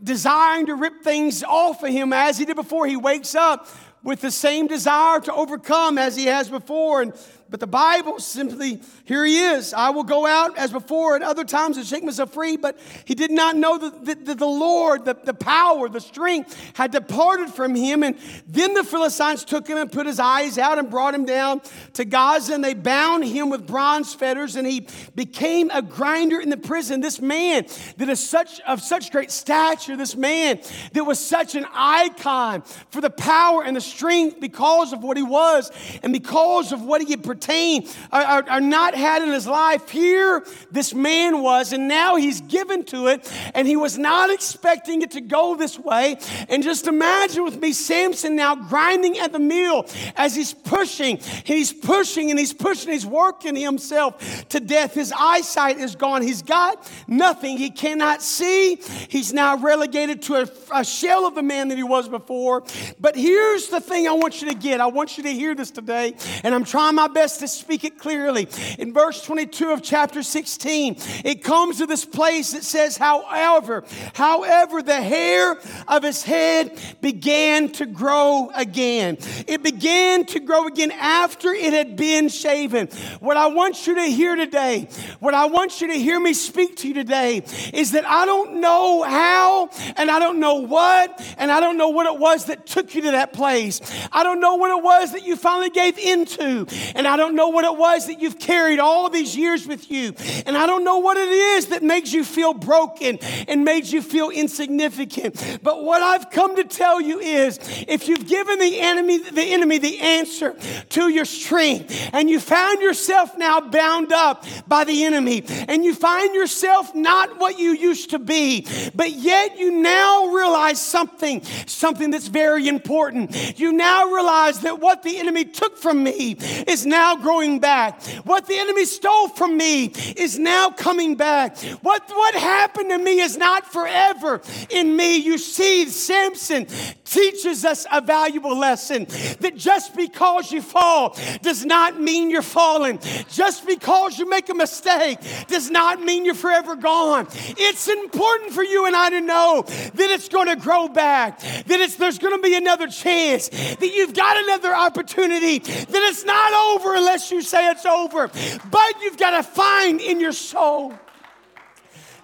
desiring 0.00 0.66
to 0.66 0.76
rip 0.76 1.02
things 1.02 1.42
off 1.42 1.82
of 1.82 1.90
him 1.90 2.12
as 2.12 2.38
he 2.38 2.44
did 2.44 2.54
before. 2.54 2.86
He 2.86 2.96
wakes 2.96 3.34
up 3.34 3.66
with 4.04 4.20
the 4.20 4.30
same 4.30 4.68
desire 4.68 5.18
to 5.18 5.34
overcome 5.34 5.98
as 5.98 6.14
he 6.14 6.26
has 6.26 6.48
before. 6.48 7.02
And 7.02 7.12
but 7.48 7.60
the 7.60 7.66
Bible 7.66 8.18
simply, 8.18 8.80
here 9.04 9.24
he 9.24 9.38
is. 9.38 9.72
I 9.72 9.90
will 9.90 10.02
go 10.02 10.26
out 10.26 10.58
as 10.58 10.72
before 10.72 11.14
at 11.14 11.22
other 11.22 11.44
times 11.44 11.76
and 11.76 11.86
shake 11.86 12.02
myself 12.02 12.32
free. 12.32 12.56
But 12.56 12.78
he 13.04 13.14
did 13.14 13.30
not 13.30 13.54
know 13.54 13.78
that 13.78 14.24
the, 14.24 14.34
the, 14.34 14.46
Lord, 14.46 15.04
the, 15.04 15.14
the 15.14 15.34
power, 15.34 15.88
the 15.88 16.00
strength 16.00 16.58
had 16.74 16.90
departed 16.90 17.50
from 17.50 17.76
him. 17.76 18.02
And 18.02 18.18
then 18.48 18.74
the 18.74 18.82
Philistines 18.82 19.44
took 19.44 19.68
him 19.68 19.78
and 19.78 19.92
put 19.92 20.06
his 20.06 20.18
eyes 20.18 20.58
out 20.58 20.78
and 20.78 20.90
brought 20.90 21.14
him 21.14 21.24
down 21.24 21.60
to 21.92 22.04
Gaza. 22.04 22.54
And 22.54 22.64
they 22.64 22.74
bound 22.74 23.24
him 23.24 23.48
with 23.48 23.64
bronze 23.64 24.12
fetters. 24.12 24.56
And 24.56 24.66
he 24.66 24.88
became 25.14 25.70
a 25.70 25.82
grinder 25.82 26.40
in 26.40 26.50
the 26.50 26.56
prison. 26.56 27.00
This 27.00 27.20
man 27.20 27.66
that 27.98 28.08
is 28.08 28.18
such 28.18 28.60
of 28.62 28.82
such 28.82 29.12
great 29.12 29.30
stature, 29.30 29.96
this 29.96 30.16
man 30.16 30.60
that 30.94 31.04
was 31.04 31.20
such 31.20 31.54
an 31.54 31.66
icon 31.72 32.62
for 32.90 33.00
the 33.00 33.10
power 33.10 33.62
and 33.62 33.76
the 33.76 33.80
strength 33.80 34.40
because 34.40 34.92
of 34.92 35.04
what 35.04 35.16
he 35.16 35.22
was 35.22 35.70
and 36.02 36.12
because 36.12 36.72
of 36.72 36.82
what 36.82 37.00
he 37.00 37.10
had 37.10 37.22
pertain 37.36 37.86
are, 38.10 38.44
are, 38.48 38.60
not 38.60 38.94
had 38.94 39.22
in 39.22 39.30
his 39.30 39.46
life. 39.46 39.90
Here, 39.90 40.44
this 40.70 40.94
man 40.94 41.42
was, 41.42 41.72
and 41.72 41.86
now 41.86 42.16
he's 42.16 42.40
given 42.40 42.84
to 42.84 43.08
it, 43.08 43.30
and 43.54 43.68
he 43.68 43.76
was 43.76 43.98
not 43.98 44.30
expecting 44.30 45.02
it 45.02 45.12
to 45.12 45.20
go 45.20 45.54
this 45.54 45.78
way. 45.78 46.16
And 46.48 46.62
just 46.62 46.86
imagine 46.86 47.44
with 47.44 47.60
me 47.60 47.72
Samson 47.72 48.36
now 48.36 48.56
grinding 48.56 49.18
at 49.18 49.32
the 49.32 49.38
mill 49.38 49.86
as 50.16 50.34
he's 50.34 50.54
pushing, 50.54 51.18
he's 51.44 51.72
pushing, 51.72 52.30
and 52.30 52.38
he's 52.38 52.52
pushing, 52.52 52.92
he's 52.92 53.06
working 53.06 53.54
himself 53.54 54.48
to 54.48 54.60
death. 54.60 54.94
His 54.94 55.12
eyesight 55.16 55.78
is 55.78 55.94
gone. 55.94 56.22
He's 56.22 56.42
got 56.42 56.90
nothing. 57.06 57.58
He 57.58 57.70
cannot 57.70 58.22
see. 58.22 58.76
He's 59.08 59.32
now 59.32 59.56
relegated 59.56 60.22
to 60.22 60.34
a, 60.36 60.48
a 60.74 60.84
shell 60.84 61.26
of 61.26 61.34
the 61.34 61.42
man 61.42 61.68
that 61.68 61.76
he 61.76 61.84
was 61.84 62.08
before. 62.08 62.64
But 62.98 63.14
here's 63.14 63.68
the 63.68 63.80
thing 63.80 64.08
I 64.08 64.12
want 64.12 64.40
you 64.40 64.48
to 64.48 64.54
get. 64.54 64.80
I 64.80 64.86
want 64.86 65.18
you 65.18 65.24
to 65.24 65.32
hear 65.32 65.54
this 65.54 65.70
today, 65.70 66.14
and 66.42 66.54
I'm 66.54 66.64
trying 66.64 66.94
my 66.94 67.08
best 67.08 67.25
to 67.38 67.48
speak 67.48 67.84
it 67.84 67.98
clearly. 67.98 68.48
In 68.78 68.92
verse 68.92 69.22
22 69.22 69.70
of 69.70 69.82
chapter 69.82 70.22
16, 70.22 70.96
it 71.24 71.42
comes 71.42 71.78
to 71.78 71.86
this 71.86 72.04
place 72.04 72.52
that 72.52 72.64
says, 72.64 72.96
however, 72.96 73.84
however, 74.14 74.82
the 74.82 75.00
hair 75.00 75.58
of 75.88 76.02
his 76.02 76.22
head 76.22 76.78
began 77.00 77.70
to 77.72 77.86
grow 77.86 78.50
again. 78.54 79.18
It 79.46 79.62
began 79.62 80.24
to 80.26 80.40
grow 80.40 80.66
again 80.66 80.92
after 80.92 81.52
it 81.52 81.72
had 81.72 81.96
been 81.96 82.28
shaven. 82.28 82.88
What 83.20 83.36
I 83.36 83.48
want 83.48 83.86
you 83.86 83.94
to 83.96 84.04
hear 84.04 84.36
today, 84.36 84.88
what 85.20 85.34
I 85.34 85.46
want 85.46 85.80
you 85.80 85.88
to 85.88 85.94
hear 85.94 86.20
me 86.20 86.32
speak 86.32 86.76
to 86.76 86.88
you 86.88 86.94
today, 86.94 87.42
is 87.72 87.92
that 87.92 88.06
I 88.06 88.26
don't 88.26 88.60
know 88.60 89.02
how, 89.02 89.70
and 89.96 90.10
I 90.10 90.18
don't 90.18 90.40
know 90.40 90.56
what, 90.56 91.20
and 91.38 91.50
I 91.50 91.60
don't 91.60 91.76
know 91.76 91.88
what 91.88 92.06
it 92.06 92.18
was 92.18 92.46
that 92.46 92.66
took 92.66 92.94
you 92.94 93.02
to 93.02 93.10
that 93.12 93.32
place. 93.32 93.80
I 94.12 94.22
don't 94.22 94.40
know 94.40 94.56
what 94.56 94.76
it 94.76 94.82
was 94.82 95.12
that 95.12 95.26
you 95.26 95.36
finally 95.36 95.70
gave 95.70 95.98
into, 95.98 96.66
and 96.94 97.06
I 97.06 97.15
I 97.16 97.18
don't 97.18 97.34
know 97.34 97.48
what 97.48 97.64
it 97.64 97.74
was 97.74 98.08
that 98.08 98.20
you've 98.20 98.38
carried 98.38 98.78
all 98.78 99.08
these 99.08 99.34
years 99.34 99.66
with 99.66 99.90
you. 99.90 100.12
And 100.44 100.54
I 100.54 100.66
don't 100.66 100.84
know 100.84 100.98
what 100.98 101.16
it 101.16 101.30
is 101.30 101.68
that 101.68 101.82
makes 101.82 102.12
you 102.12 102.24
feel 102.24 102.52
broken 102.52 103.18
and 103.48 103.64
made 103.64 103.86
you 103.86 104.02
feel 104.02 104.28
insignificant. 104.28 105.60
But 105.62 105.82
what 105.82 106.02
I've 106.02 106.28
come 106.28 106.56
to 106.56 106.64
tell 106.64 107.00
you 107.00 107.18
is 107.18 107.58
if 107.88 108.06
you've 108.06 108.28
given 108.28 108.58
the 108.58 108.80
enemy, 108.80 109.16
the 109.16 109.54
enemy 109.54 109.78
the 109.78 109.98
answer 109.98 110.54
to 110.90 111.08
your 111.08 111.24
strength 111.24 112.10
and 112.12 112.28
you 112.28 112.38
found 112.38 112.82
yourself 112.82 113.30
now 113.38 113.62
bound 113.62 114.12
up 114.12 114.44
by 114.68 114.84
the 114.84 115.04
enemy 115.04 115.42
and 115.68 115.86
you 115.86 115.94
find 115.94 116.34
yourself 116.34 116.94
not 116.94 117.38
what 117.38 117.58
you 117.58 117.72
used 117.72 118.10
to 118.10 118.18
be, 118.18 118.66
but 118.94 119.12
yet 119.12 119.58
you 119.58 119.80
now 119.80 120.26
realize 120.26 120.82
something, 120.82 121.42
something 121.64 122.10
that's 122.10 122.28
very 122.28 122.68
important. 122.68 123.58
You 123.58 123.72
now 123.72 124.12
realize 124.12 124.60
that 124.60 124.80
what 124.80 125.02
the 125.02 125.16
enemy 125.16 125.46
took 125.46 125.78
from 125.78 126.02
me 126.02 126.32
is 126.66 126.84
now 126.84 127.05
now 127.06 127.22
growing 127.22 127.60
back. 127.60 128.02
What 128.24 128.46
the 128.46 128.58
enemy 128.58 128.84
stole 128.84 129.28
from 129.28 129.56
me 129.56 129.86
is 130.16 130.38
now 130.38 130.70
coming 130.70 131.14
back. 131.14 131.56
What, 131.82 132.02
what 132.08 132.34
happened 132.34 132.90
to 132.90 132.98
me 132.98 133.20
is 133.20 133.36
not 133.36 133.64
forever 133.72 134.40
in 134.70 134.96
me. 134.96 135.16
You 135.16 135.38
see, 135.38 135.86
Samson 135.88 136.66
teaches 137.06 137.64
us 137.64 137.86
a 137.90 138.00
valuable 138.00 138.56
lesson 138.56 139.06
that 139.40 139.56
just 139.56 139.96
because 139.96 140.52
you 140.52 140.60
fall 140.60 141.16
does 141.40 141.64
not 141.64 142.00
mean 142.00 142.30
you're 142.30 142.42
falling. 142.42 142.98
Just 143.30 143.66
because 143.66 144.18
you 144.18 144.28
make 144.28 144.48
a 144.48 144.54
mistake 144.54 145.18
does 145.46 145.70
not 145.70 146.02
mean 146.02 146.24
you're 146.24 146.34
forever 146.34 146.76
gone. 146.76 147.26
It's 147.32 147.88
important 147.88 148.52
for 148.52 148.62
you 148.62 148.86
and 148.86 148.94
I 148.94 149.10
to 149.10 149.20
know 149.20 149.62
that 149.66 150.10
it's 150.10 150.28
going 150.28 150.48
to 150.48 150.56
grow 150.56 150.88
back, 150.88 151.40
that 151.40 151.80
it's, 151.80 151.96
there's 151.96 152.18
going 152.18 152.36
to 152.36 152.42
be 152.42 152.56
another 152.56 152.88
chance, 152.88 153.48
that 153.48 153.92
you've 153.94 154.14
got 154.14 154.36
another 154.44 154.74
opportunity, 154.74 155.58
that 155.58 155.88
it's 155.90 156.24
not 156.24 156.52
over 156.74 156.94
unless 156.94 157.30
you 157.30 157.42
say 157.42 157.70
it's 157.70 157.86
over. 157.86 158.28
But 158.28 159.02
you've 159.02 159.18
got 159.18 159.30
to 159.30 159.42
find 159.42 160.00
in 160.00 160.20
your 160.20 160.32
soul 160.32 160.94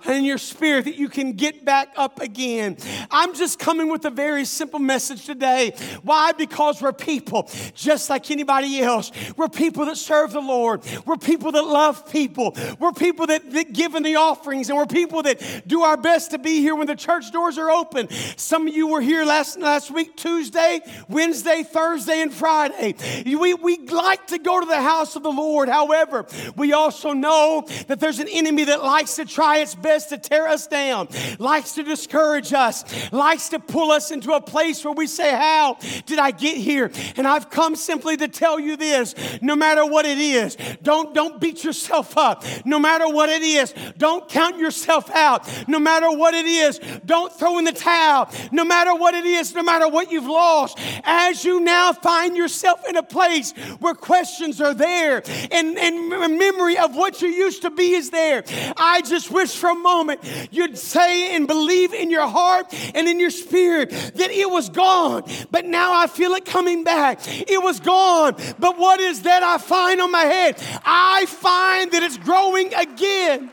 in 0.07 0.25
your 0.25 0.39
spirit 0.39 0.85
that 0.85 0.97
you 0.97 1.09
can 1.09 1.33
get 1.33 1.65
back 1.65 1.93
up 1.97 2.21
again. 2.21 2.77
I'm 3.11 3.35
just 3.35 3.59
coming 3.59 3.91
with 3.91 4.05
a 4.05 4.11
very 4.11 4.45
simple 4.45 4.79
message 4.79 5.25
today. 5.25 5.75
Why? 6.03 6.33
Because 6.33 6.83
we're 6.83 6.93
people 6.93 7.49
just 7.75 8.11
like 8.11 8.31
anybody 8.31 8.81
else. 8.81 9.13
We're 9.37 9.49
people 9.49 9.87
that 9.87 9.97
serve 9.97 10.33
the 10.33 10.41
Lord. 10.41 10.83
We're 11.07 11.17
people 11.17 11.53
that 11.53 11.63
love 11.63 12.11
people. 12.11 12.57
We're 12.79 12.93
people 12.93 13.27
that, 13.29 13.51
that 13.53 13.73
give 13.73 13.95
in 13.95 14.03
the 14.03 14.17
offerings, 14.17 14.69
and 14.69 14.79
we're 14.79 14.87
people 14.87 15.23
that 15.23 15.67
do 15.67 15.83
our 15.83 15.97
best 15.97 16.33
to 16.33 16.39
be 16.39 16.61
here 16.61 16.75
when 16.75 16.87
the 16.87 16.97
church 16.97 17.31
doors 17.31 17.59
are 17.59 17.71
open. 17.71 18.09
Some 18.37 18.69
of 18.69 18.75
you 18.75 18.89
were 18.89 19.01
here 19.01 19.25
last, 19.25 19.59
last 19.59 19.91
week, 19.91 20.17
Tuesday, 20.17 20.81
Wednesday, 21.09 21.63
Thursday, 21.63 22.23
and 22.23 22.33
Friday. 22.33 22.95
We, 23.25 23.55
we 23.55 23.79
like 23.89 24.29
to 24.29 24.39
go 24.39 24.61
to 24.61 24.67
the 24.67 24.83
house 24.83 25.17
of 25.17 25.23
the 25.23 25.31
Lord. 25.31 25.69
However, 25.69 26.27
we 26.57 26.73
also 26.73 27.13
know 27.13 27.67
that 27.89 28.01
there's 28.01 28.19
an 28.19 28.29
enemy 28.29 28.65
that 28.65 28.83
likes 28.83 29.17
to 29.17 29.25
try 29.25 29.59
its 29.59 29.75
best 29.75 29.92
best 29.93 30.09
to 30.09 30.17
tear 30.17 30.49
us 30.49 30.67
down, 30.67 31.07
likes 31.39 31.75
to 31.75 31.83
discourage 31.83 32.55
us, 32.55 33.13
likes 33.13 33.51
to 33.51 33.59
pull 33.59 33.91
us 33.91 34.11
into 34.11 34.33
a 34.33 34.41
place 34.41 34.83
where 34.83 34.95
we 34.95 35.07
say, 35.07 35.31
How 35.31 35.77
did 36.07 36.19
I 36.19 36.31
get 36.31 36.57
here? 36.57 36.91
And 37.17 37.27
I've 37.27 37.51
come 37.51 37.77
simply 37.77 38.17
to 38.17 38.29
tell 38.29 38.59
you 38.59 38.79
this 38.79 39.15
no 39.43 39.55
matter 39.55 39.85
what 39.85 40.07
it 40.07 40.17
is, 40.17 40.57
don't, 40.83 41.15
don't 41.15 41.39
beat 41.41 41.63
yourself 41.63 42.17
up. 42.17 42.43
No 42.65 42.79
matter 42.79 43.07
what 43.07 43.29
it 43.29 43.43
is, 43.43 43.75
don't 43.99 44.27
count 44.31 44.57
yourself 44.59 45.11
out. 45.11 45.47
No 45.69 45.79
matter 45.79 46.11
what 46.11 46.33
it 46.33 46.47
is, 46.47 46.81
don't 47.05 47.31
throw 47.31 47.59
in 47.59 47.67
the 47.67 47.73
towel. 47.73 48.31
No 48.51 48.65
matter 48.65 48.95
what 48.95 49.15
it 49.15 49.27
is, 49.27 49.55
no 49.55 49.63
matter 49.63 49.89
what 49.89 50.11
you've 50.11 50.25
lost, 50.25 50.79
as 51.05 51.45
you 51.45 51.61
now 51.61 51.93
find 51.93 52.35
yourself 52.35 52.81
in 52.89 52.97
a 52.97 53.03
place 53.03 53.53
where 53.81 53.95
questions 53.95 54.59
are 54.59 54.75
there 54.75 55.23
and, 55.51 55.77
and 55.77 56.09
memory 56.39 56.79
of 56.79 56.97
what 56.97 57.21
you 57.21 57.29
used 57.29 57.61
to 57.63 57.71
be 57.71 57.93
is 57.93 58.09
there, 58.09 58.45
I 58.79 59.03
just 59.03 59.31
wish 59.31 59.53
a 59.73 59.82
moment 59.83 60.21
you'd 60.51 60.79
say 60.79 61.35
and 61.35 61.47
believe 61.47 61.93
in 61.93 62.11
your 62.11 62.27
heart 62.27 62.67
and 62.95 63.09
in 63.09 63.19
your 63.21 63.31
spirit 63.31 63.91
that 63.91 64.31
it 64.31 64.51
was 64.51 64.69
gone, 64.69 65.25
but 65.51 65.65
now 65.65 65.93
I 65.95 66.07
feel 66.07 66.33
it 66.33 66.45
coming 66.45 66.85
back. 66.85 67.21
It 67.27 67.63
was 67.63 67.81
gone, 67.81 68.37
but 68.59 68.79
what 68.79 69.01
is 69.01 69.23
that 69.23 69.43
I 69.43 69.59
find 69.59 70.01
on 70.01 70.11
my 70.11 70.25
head? 70.25 70.63
I 70.85 71.27
find 71.27 71.91
that 71.93 72.03
it's 72.03 72.19
growing 72.19 72.73
again. 72.75 73.51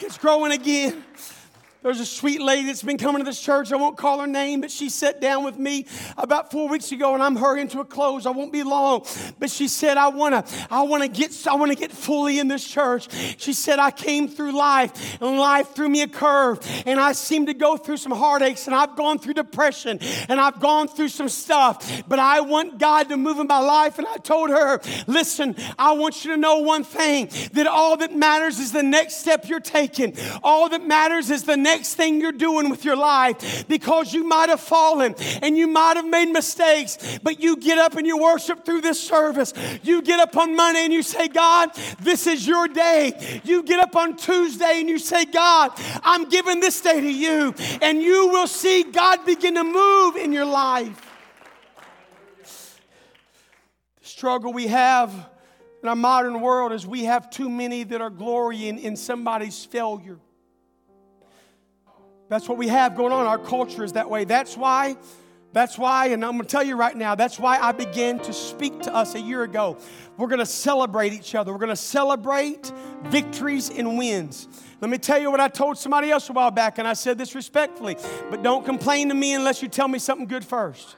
It's 0.00 0.18
growing 0.18 0.52
again. 0.52 1.04
There's 1.86 2.00
a 2.00 2.04
sweet 2.04 2.42
lady 2.42 2.66
that's 2.66 2.82
been 2.82 2.98
coming 2.98 3.20
to 3.20 3.24
this 3.24 3.40
church. 3.40 3.70
I 3.70 3.76
won't 3.76 3.96
call 3.96 4.18
her 4.18 4.26
name, 4.26 4.60
but 4.60 4.72
she 4.72 4.88
sat 4.88 5.20
down 5.20 5.44
with 5.44 5.56
me 5.56 5.86
about 6.18 6.50
four 6.50 6.68
weeks 6.68 6.90
ago, 6.90 7.14
and 7.14 7.22
I'm 7.22 7.36
hurrying 7.36 7.68
to 7.68 7.78
a 7.78 7.84
close. 7.84 8.26
I 8.26 8.30
won't 8.30 8.52
be 8.52 8.64
long. 8.64 9.06
But 9.38 9.50
she 9.50 9.68
said, 9.68 9.96
I 9.96 10.08
wanna, 10.08 10.44
I 10.68 10.82
wanna 10.82 11.06
get, 11.06 11.46
I 11.46 11.54
wanna 11.54 11.76
get 11.76 11.92
fully 11.92 12.40
in 12.40 12.48
this 12.48 12.66
church. 12.66 13.08
She 13.38 13.52
said, 13.52 13.78
I 13.78 13.92
came 13.92 14.26
through 14.26 14.58
life, 14.58 15.16
and 15.22 15.38
life 15.38 15.76
threw 15.76 15.88
me 15.88 16.02
a 16.02 16.08
curve, 16.08 16.58
and 16.86 16.98
I 16.98 17.12
seem 17.12 17.46
to 17.46 17.54
go 17.54 17.76
through 17.76 17.98
some 17.98 18.10
heartaches, 18.10 18.66
and 18.66 18.74
I've 18.74 18.96
gone 18.96 19.20
through 19.20 19.34
depression, 19.34 20.00
and 20.28 20.40
I've 20.40 20.58
gone 20.58 20.88
through 20.88 21.10
some 21.10 21.28
stuff. 21.28 22.02
But 22.08 22.18
I 22.18 22.40
want 22.40 22.78
God 22.78 23.10
to 23.10 23.16
move 23.16 23.38
in 23.38 23.46
my 23.46 23.60
life. 23.60 23.98
And 23.98 24.08
I 24.08 24.16
told 24.16 24.50
her, 24.50 24.80
listen, 25.06 25.54
I 25.78 25.92
want 25.92 26.24
you 26.24 26.32
to 26.32 26.36
know 26.36 26.58
one 26.58 26.82
thing 26.82 27.30
that 27.52 27.68
all 27.68 27.96
that 27.98 28.12
matters 28.12 28.58
is 28.58 28.72
the 28.72 28.82
next 28.82 29.20
step 29.20 29.48
you're 29.48 29.60
taking. 29.60 30.16
All 30.42 30.68
that 30.70 30.84
matters 30.84 31.30
is 31.30 31.44
the 31.44 31.56
next 31.56 31.75
next 31.76 31.94
thing 31.94 32.22
you're 32.22 32.32
doing 32.32 32.70
with 32.70 32.86
your 32.86 32.96
life 32.96 33.68
because 33.68 34.14
you 34.14 34.24
might 34.24 34.48
have 34.48 34.60
fallen 34.60 35.14
and 35.42 35.58
you 35.58 35.66
might 35.66 35.96
have 35.96 36.06
made 36.06 36.26
mistakes, 36.32 37.18
but 37.22 37.42
you 37.42 37.58
get 37.58 37.76
up 37.76 37.96
and 37.96 38.06
you 38.06 38.16
worship 38.16 38.64
through 38.64 38.80
this 38.80 38.98
service. 38.98 39.52
You 39.82 40.00
get 40.00 40.18
up 40.18 40.34
on 40.38 40.56
Monday 40.56 40.84
and 40.84 40.92
you 40.92 41.02
say, 41.02 41.28
God, 41.28 41.70
this 42.00 42.26
is 42.26 42.46
your 42.46 42.66
day. 42.66 43.40
You 43.44 43.62
get 43.62 43.78
up 43.80 43.94
on 43.94 44.16
Tuesday 44.16 44.80
and 44.80 44.88
you 44.88 44.98
say, 44.98 45.26
God, 45.26 45.72
I'm 46.02 46.30
giving 46.30 46.60
this 46.60 46.80
day 46.80 46.98
to 46.98 47.12
you. 47.12 47.54
And 47.82 48.00
you 48.00 48.28
will 48.28 48.46
see 48.46 48.82
God 48.82 49.26
begin 49.26 49.54
to 49.56 49.64
move 49.64 50.16
in 50.16 50.32
your 50.32 50.46
life. 50.46 51.02
The 54.00 54.08
struggle 54.08 54.54
we 54.54 54.68
have 54.68 55.12
in 55.82 55.90
our 55.90 55.96
modern 55.96 56.40
world 56.40 56.72
is 56.72 56.86
we 56.86 57.04
have 57.04 57.28
too 57.28 57.50
many 57.50 57.84
that 57.84 58.00
are 58.00 58.08
glorying 58.08 58.78
in 58.78 58.96
somebody's 58.96 59.62
failure. 59.66 60.18
That's 62.28 62.48
what 62.48 62.58
we 62.58 62.68
have 62.68 62.96
going 62.96 63.12
on. 63.12 63.26
Our 63.26 63.38
culture 63.38 63.84
is 63.84 63.92
that 63.92 64.10
way. 64.10 64.24
That's 64.24 64.56
why, 64.56 64.96
that's 65.52 65.78
why, 65.78 66.08
and 66.08 66.24
I'm 66.24 66.32
going 66.32 66.42
to 66.42 66.48
tell 66.48 66.64
you 66.64 66.76
right 66.76 66.96
now, 66.96 67.14
that's 67.14 67.38
why 67.38 67.58
I 67.58 67.72
began 67.72 68.18
to 68.20 68.32
speak 68.32 68.82
to 68.82 68.94
us 68.94 69.14
a 69.14 69.20
year 69.20 69.44
ago. 69.44 69.76
We're 70.16 70.26
going 70.26 70.40
to 70.40 70.46
celebrate 70.46 71.12
each 71.12 71.34
other. 71.34 71.52
We're 71.52 71.58
going 71.58 71.68
to 71.68 71.76
celebrate 71.76 72.72
victories 73.04 73.70
and 73.70 73.96
wins. 73.96 74.48
Let 74.80 74.90
me 74.90 74.98
tell 74.98 75.20
you 75.20 75.30
what 75.30 75.40
I 75.40 75.48
told 75.48 75.78
somebody 75.78 76.10
else 76.10 76.28
a 76.28 76.32
while 76.32 76.50
back, 76.50 76.78
and 76.78 76.88
I 76.88 76.94
said 76.94 77.16
this 77.16 77.34
respectfully, 77.34 77.96
but 78.30 78.42
don't 78.42 78.64
complain 78.64 79.08
to 79.08 79.14
me 79.14 79.34
unless 79.34 79.62
you 79.62 79.68
tell 79.68 79.88
me 79.88 79.98
something 79.98 80.26
good 80.26 80.44
first 80.44 80.96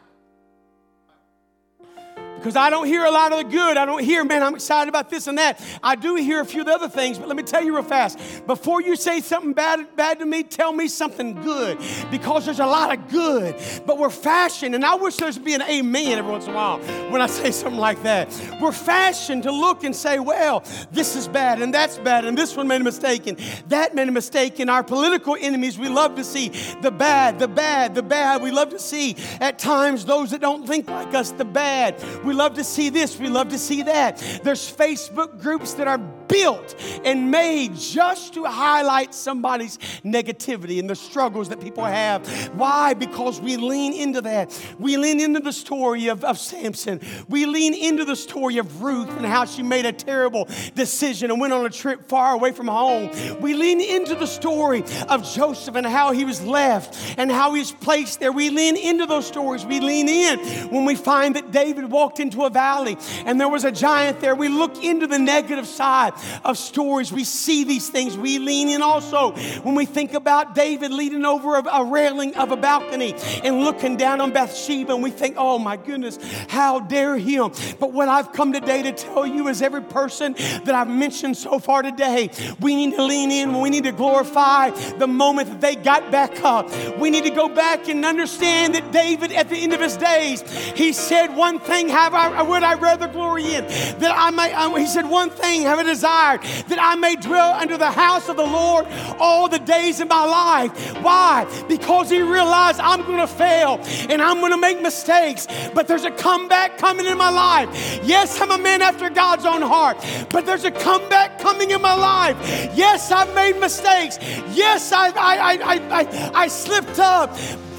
because 2.38 2.56
I 2.56 2.70
don't 2.70 2.86
hear 2.86 3.04
a 3.04 3.10
lot 3.10 3.32
of 3.32 3.38
the 3.38 3.44
good. 3.44 3.76
I 3.76 3.84
don't 3.84 4.02
hear, 4.02 4.24
man, 4.24 4.42
I'm 4.42 4.54
excited 4.54 4.88
about 4.88 5.10
this 5.10 5.26
and 5.26 5.38
that. 5.38 5.60
I 5.82 5.96
do 5.96 6.14
hear 6.16 6.40
a 6.40 6.44
few 6.44 6.60
of 6.60 6.66
the 6.66 6.74
other 6.74 6.88
things, 6.88 7.18
but 7.18 7.28
let 7.28 7.36
me 7.36 7.42
tell 7.42 7.62
you 7.62 7.74
real 7.74 7.82
fast. 7.82 8.46
Before 8.46 8.80
you 8.80 8.96
say 8.96 9.20
something 9.20 9.52
bad, 9.52 9.96
bad 9.96 10.18
to 10.20 10.26
me, 10.26 10.42
tell 10.42 10.72
me 10.72 10.88
something 10.88 11.34
good 11.42 11.78
because 12.10 12.44
there's 12.44 12.60
a 12.60 12.66
lot 12.66 12.96
of 12.96 13.08
good. 13.10 13.56
But 13.86 13.98
we're 13.98 14.10
fashioned, 14.10 14.74
and 14.74 14.84
I 14.84 14.94
wish 14.94 15.16
there'd 15.16 15.44
be 15.44 15.54
an 15.54 15.62
amen 15.62 16.18
every 16.18 16.30
once 16.30 16.44
in 16.44 16.52
a 16.52 16.54
while 16.54 16.78
when 17.10 17.20
I 17.20 17.26
say 17.38 17.50
something 17.50 17.80
like 17.80 18.02
that. 18.02 18.28
We're 18.60 18.72
fashioned 18.72 19.42
to 19.42 19.52
look 19.52 19.84
and 19.84 19.94
say, 19.94 20.18
well, 20.18 20.64
this 20.92 21.16
is 21.16 21.28
bad 21.28 21.60
and 21.60 21.74
that's 21.74 21.98
bad, 21.98 22.24
and 22.24 22.36
this 22.36 22.56
one 22.56 22.68
made 22.68 22.80
a 22.80 22.84
mistake 22.84 23.26
and 23.26 23.38
that 23.68 23.94
made 23.94 24.08
a 24.08 24.12
mistake. 24.12 24.58
And 24.60 24.70
our 24.70 24.82
political 24.82 25.36
enemies, 25.38 25.78
we 25.78 25.88
love 25.88 26.14
to 26.16 26.24
see 26.24 26.48
the 26.80 26.90
bad, 26.90 27.38
the 27.38 27.48
bad, 27.48 27.94
the 27.94 28.02
bad. 28.02 28.42
We 28.42 28.50
love 28.50 28.70
to 28.70 28.78
see 28.78 29.16
at 29.40 29.58
times 29.58 30.04
those 30.04 30.30
that 30.30 30.40
don't 30.40 30.66
think 30.66 30.88
like 30.88 31.14
us, 31.14 31.32
the 31.32 31.44
bad. 31.44 32.00
Love 32.34 32.54
to 32.54 32.64
see 32.64 32.88
this, 32.88 33.18
we 33.18 33.28
love 33.28 33.48
to 33.50 33.58
see 33.58 33.82
that. 33.82 34.18
There's 34.42 34.70
Facebook 34.70 35.40
groups 35.40 35.74
that 35.74 35.88
are 35.88 36.00
built 36.28 36.74
and 37.04 37.30
made 37.30 37.74
just 37.74 38.34
to 38.34 38.44
highlight 38.44 39.14
somebody's 39.14 39.78
negativity 40.04 40.78
and 40.78 40.88
the 40.88 40.94
struggles 40.94 41.48
that 41.48 41.60
people 41.60 41.84
have. 41.84 42.26
Why? 42.54 42.94
Because 42.94 43.40
we 43.40 43.56
lean 43.56 43.92
into 43.92 44.20
that. 44.22 44.54
We 44.78 44.96
lean 44.96 45.20
into 45.20 45.40
the 45.40 45.52
story 45.52 46.08
of, 46.08 46.24
of 46.24 46.38
Samson. 46.38 47.00
We 47.28 47.46
lean 47.46 47.74
into 47.74 48.04
the 48.04 48.16
story 48.16 48.58
of 48.58 48.82
Ruth 48.82 49.10
and 49.16 49.26
how 49.26 49.44
she 49.44 49.62
made 49.62 49.86
a 49.86 49.92
terrible 49.92 50.48
decision 50.74 51.30
and 51.30 51.40
went 51.40 51.52
on 51.52 51.64
a 51.64 51.70
trip 51.70 52.08
far 52.08 52.34
away 52.34 52.52
from 52.52 52.68
home. 52.68 53.10
We 53.40 53.54
lean 53.54 53.80
into 53.80 54.14
the 54.14 54.26
story 54.26 54.84
of 55.08 55.24
Joseph 55.24 55.74
and 55.74 55.86
how 55.86 56.12
he 56.12 56.24
was 56.24 56.42
left 56.42 56.96
and 57.18 57.30
how 57.30 57.54
he 57.54 57.60
was 57.60 57.72
placed 57.72 58.20
there. 58.20 58.32
We 58.32 58.50
lean 58.50 58.76
into 58.76 59.06
those 59.06 59.26
stories. 59.26 59.64
We 59.64 59.80
lean 59.80 60.08
in 60.08 60.38
when 60.70 60.84
we 60.84 60.94
find 60.94 61.36
that 61.36 61.50
David 61.50 61.90
walked 61.90 62.20
into 62.20 62.44
a 62.44 62.50
valley 62.50 62.96
and 63.24 63.40
there 63.40 63.48
was 63.48 63.64
a 63.64 63.72
giant 63.72 64.20
there. 64.20 64.34
We 64.34 64.48
look 64.48 64.82
into 64.84 65.06
the 65.06 65.18
negative 65.18 65.66
side 65.66 66.12
of 66.44 66.58
stories. 66.58 67.12
We 67.12 67.24
see 67.24 67.64
these 67.64 67.88
things. 67.88 68.16
We 68.16 68.38
lean 68.38 68.68
in 68.68 68.82
also 68.82 69.32
when 69.62 69.74
we 69.74 69.86
think 69.86 70.14
about 70.14 70.54
David 70.54 70.92
leaning 70.92 71.24
over 71.24 71.56
a, 71.56 71.64
a 71.68 71.84
railing 71.84 72.34
of 72.36 72.52
a 72.52 72.56
balcony 72.56 73.14
and 73.42 73.60
looking 73.60 73.96
down 73.96 74.20
on 74.20 74.32
Bathsheba 74.32 74.94
and 74.94 75.02
we 75.02 75.10
think, 75.10 75.36
oh 75.38 75.58
my 75.58 75.76
goodness, 75.76 76.18
how 76.48 76.80
dare 76.80 77.16
him. 77.16 77.52
But 77.78 77.92
what 77.92 78.08
I've 78.08 78.32
come 78.32 78.52
today 78.52 78.82
to 78.82 78.92
tell 78.92 79.26
you 79.26 79.48
is 79.48 79.62
every 79.62 79.82
person 79.82 80.34
that 80.34 80.70
I've 80.70 80.88
mentioned 80.88 81.36
so 81.36 81.58
far 81.58 81.82
today, 81.82 82.30
we 82.60 82.74
need 82.74 82.96
to 82.96 83.04
lean 83.04 83.30
in. 83.30 83.58
We 83.60 83.70
need 83.70 83.84
to 83.84 83.92
glorify 83.92 84.70
the 84.70 85.06
moment 85.06 85.48
that 85.48 85.60
they 85.60 85.76
got 85.76 86.10
back 86.10 86.42
up. 86.42 86.68
We 86.98 87.10
need 87.10 87.24
to 87.24 87.30
go 87.30 87.48
back 87.48 87.88
and 87.88 88.04
understand 88.04 88.74
that 88.74 88.92
David, 88.92 89.32
at 89.32 89.48
the 89.48 89.56
end 89.56 89.72
of 89.72 89.80
his 89.80 89.96
days, 89.96 90.42
he 90.72 90.92
said, 90.92 91.34
One 91.34 91.58
thing 91.58 91.88
have 91.88 92.14
I, 92.14 92.42
would 92.42 92.62
I 92.62 92.74
rather 92.74 93.08
glory 93.08 93.44
in? 93.54 93.64
That 93.98 94.14
I 94.16 94.30
may, 94.30 94.52
um, 94.52 94.76
he 94.76 94.86
said, 94.86 95.08
One 95.08 95.30
thing 95.30 95.62
have 95.62 95.78
a 95.78 95.84
desire, 95.84 96.07
that 96.08 96.78
I 96.80 96.94
may 96.94 97.16
dwell 97.16 97.52
under 97.52 97.76
the 97.76 97.90
house 97.90 98.28
of 98.28 98.36
the 98.36 98.46
Lord 98.46 98.86
all 99.18 99.48
the 99.48 99.58
days 99.58 100.00
of 100.00 100.08
my 100.08 100.24
life. 100.24 100.72
Why? 101.02 101.46
Because 101.68 102.10
he 102.10 102.20
realized 102.20 102.80
I'm 102.80 103.02
going 103.02 103.18
to 103.18 103.26
fail 103.26 103.80
and 104.08 104.22
I'm 104.22 104.38
going 104.40 104.52
to 104.52 104.58
make 104.58 104.80
mistakes, 104.80 105.46
but 105.74 105.86
there's 105.86 106.04
a 106.04 106.10
comeback 106.10 106.78
coming 106.78 107.06
in 107.06 107.18
my 107.18 107.30
life. 107.30 108.00
Yes, 108.02 108.40
I'm 108.40 108.50
a 108.50 108.58
man 108.58 108.82
after 108.82 109.10
God's 109.10 109.44
own 109.44 109.62
heart, 109.62 109.98
but 110.30 110.46
there's 110.46 110.64
a 110.64 110.70
comeback 110.70 111.38
coming 111.38 111.70
in 111.70 111.82
my 111.82 111.94
life. 111.94 112.36
Yes, 112.74 113.10
I've 113.10 113.34
made 113.34 113.58
mistakes. 113.58 114.18
Yes, 114.52 114.92
I, 114.92 115.08
I, 115.08 115.58
I, 115.62 116.00
I, 116.00 116.30
I 116.44 116.48
slipped 116.48 116.98
up, 116.98 117.30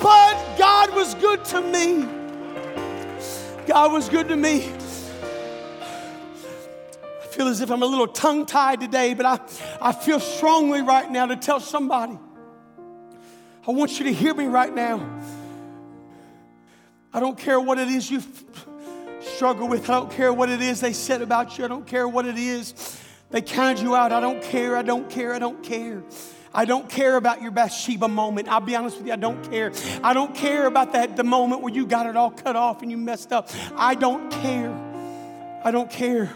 but 0.01 0.57
God 0.57 0.93
was 0.95 1.15
good 1.15 1.43
to 1.45 1.61
me. 1.61 2.07
God 3.67 3.91
was 3.91 4.09
good 4.09 4.27
to 4.29 4.35
me. 4.35 4.71
Feel 7.39 7.47
as 7.47 7.61
if 7.61 7.71
I'm 7.71 7.81
a 7.83 7.85
little 7.85 8.05
tongue 8.05 8.45
tied 8.45 8.81
today, 8.81 9.13
but 9.13 9.25
I, 9.25 9.39
I 9.81 9.93
feel 9.93 10.19
strongly 10.19 10.81
right 10.81 11.09
now 11.09 11.25
to 11.25 11.37
tell 11.37 11.61
somebody. 11.61 12.19
I 13.65 13.71
want 13.71 13.97
you 13.97 14.07
to 14.07 14.11
hear 14.11 14.33
me 14.33 14.47
right 14.47 14.75
now. 14.75 14.99
I 17.13 17.21
don't 17.21 17.37
care 17.37 17.57
what 17.57 17.79
it 17.79 17.87
is 17.87 18.11
you 18.11 18.21
struggle 19.21 19.69
with. 19.69 19.89
I 19.89 19.93
don't 19.93 20.11
care 20.11 20.33
what 20.33 20.49
it 20.49 20.59
is 20.59 20.81
they 20.81 20.91
said 20.91 21.21
about 21.21 21.57
you. 21.57 21.63
I 21.63 21.69
don't 21.69 21.87
care 21.87 22.09
what 22.09 22.25
it 22.25 22.37
is 22.37 22.99
they 23.29 23.41
counted 23.41 23.81
you 23.81 23.95
out. 23.95 24.11
I 24.11 24.19
don't 24.19 24.43
care. 24.43 24.75
I 24.75 24.81
don't 24.81 25.09
care. 25.09 25.33
I 25.33 25.39
don't 25.39 25.63
care. 25.63 26.03
I 26.53 26.65
don't 26.65 26.89
care 26.89 27.15
about 27.15 27.41
your 27.41 27.51
Bathsheba 27.51 28.09
moment. 28.09 28.49
I'll 28.49 28.59
be 28.59 28.75
honest 28.75 28.97
with 28.97 29.07
you, 29.07 29.13
I 29.13 29.15
don't 29.15 29.49
care. 29.49 29.71
I 30.03 30.13
don't 30.13 30.35
care 30.35 30.65
about 30.65 30.91
that 30.91 31.15
the 31.15 31.23
moment 31.23 31.61
where 31.61 31.73
you 31.73 31.85
got 31.85 32.05
it 32.05 32.17
all 32.17 32.31
cut 32.31 32.57
off 32.57 32.81
and 32.81 32.91
you 32.91 32.97
messed 32.97 33.31
up. 33.31 33.49
I 33.77 33.95
don't 33.95 34.29
care. 34.29 34.73
I 35.63 35.71
don't 35.71 35.89
care. 35.89 36.33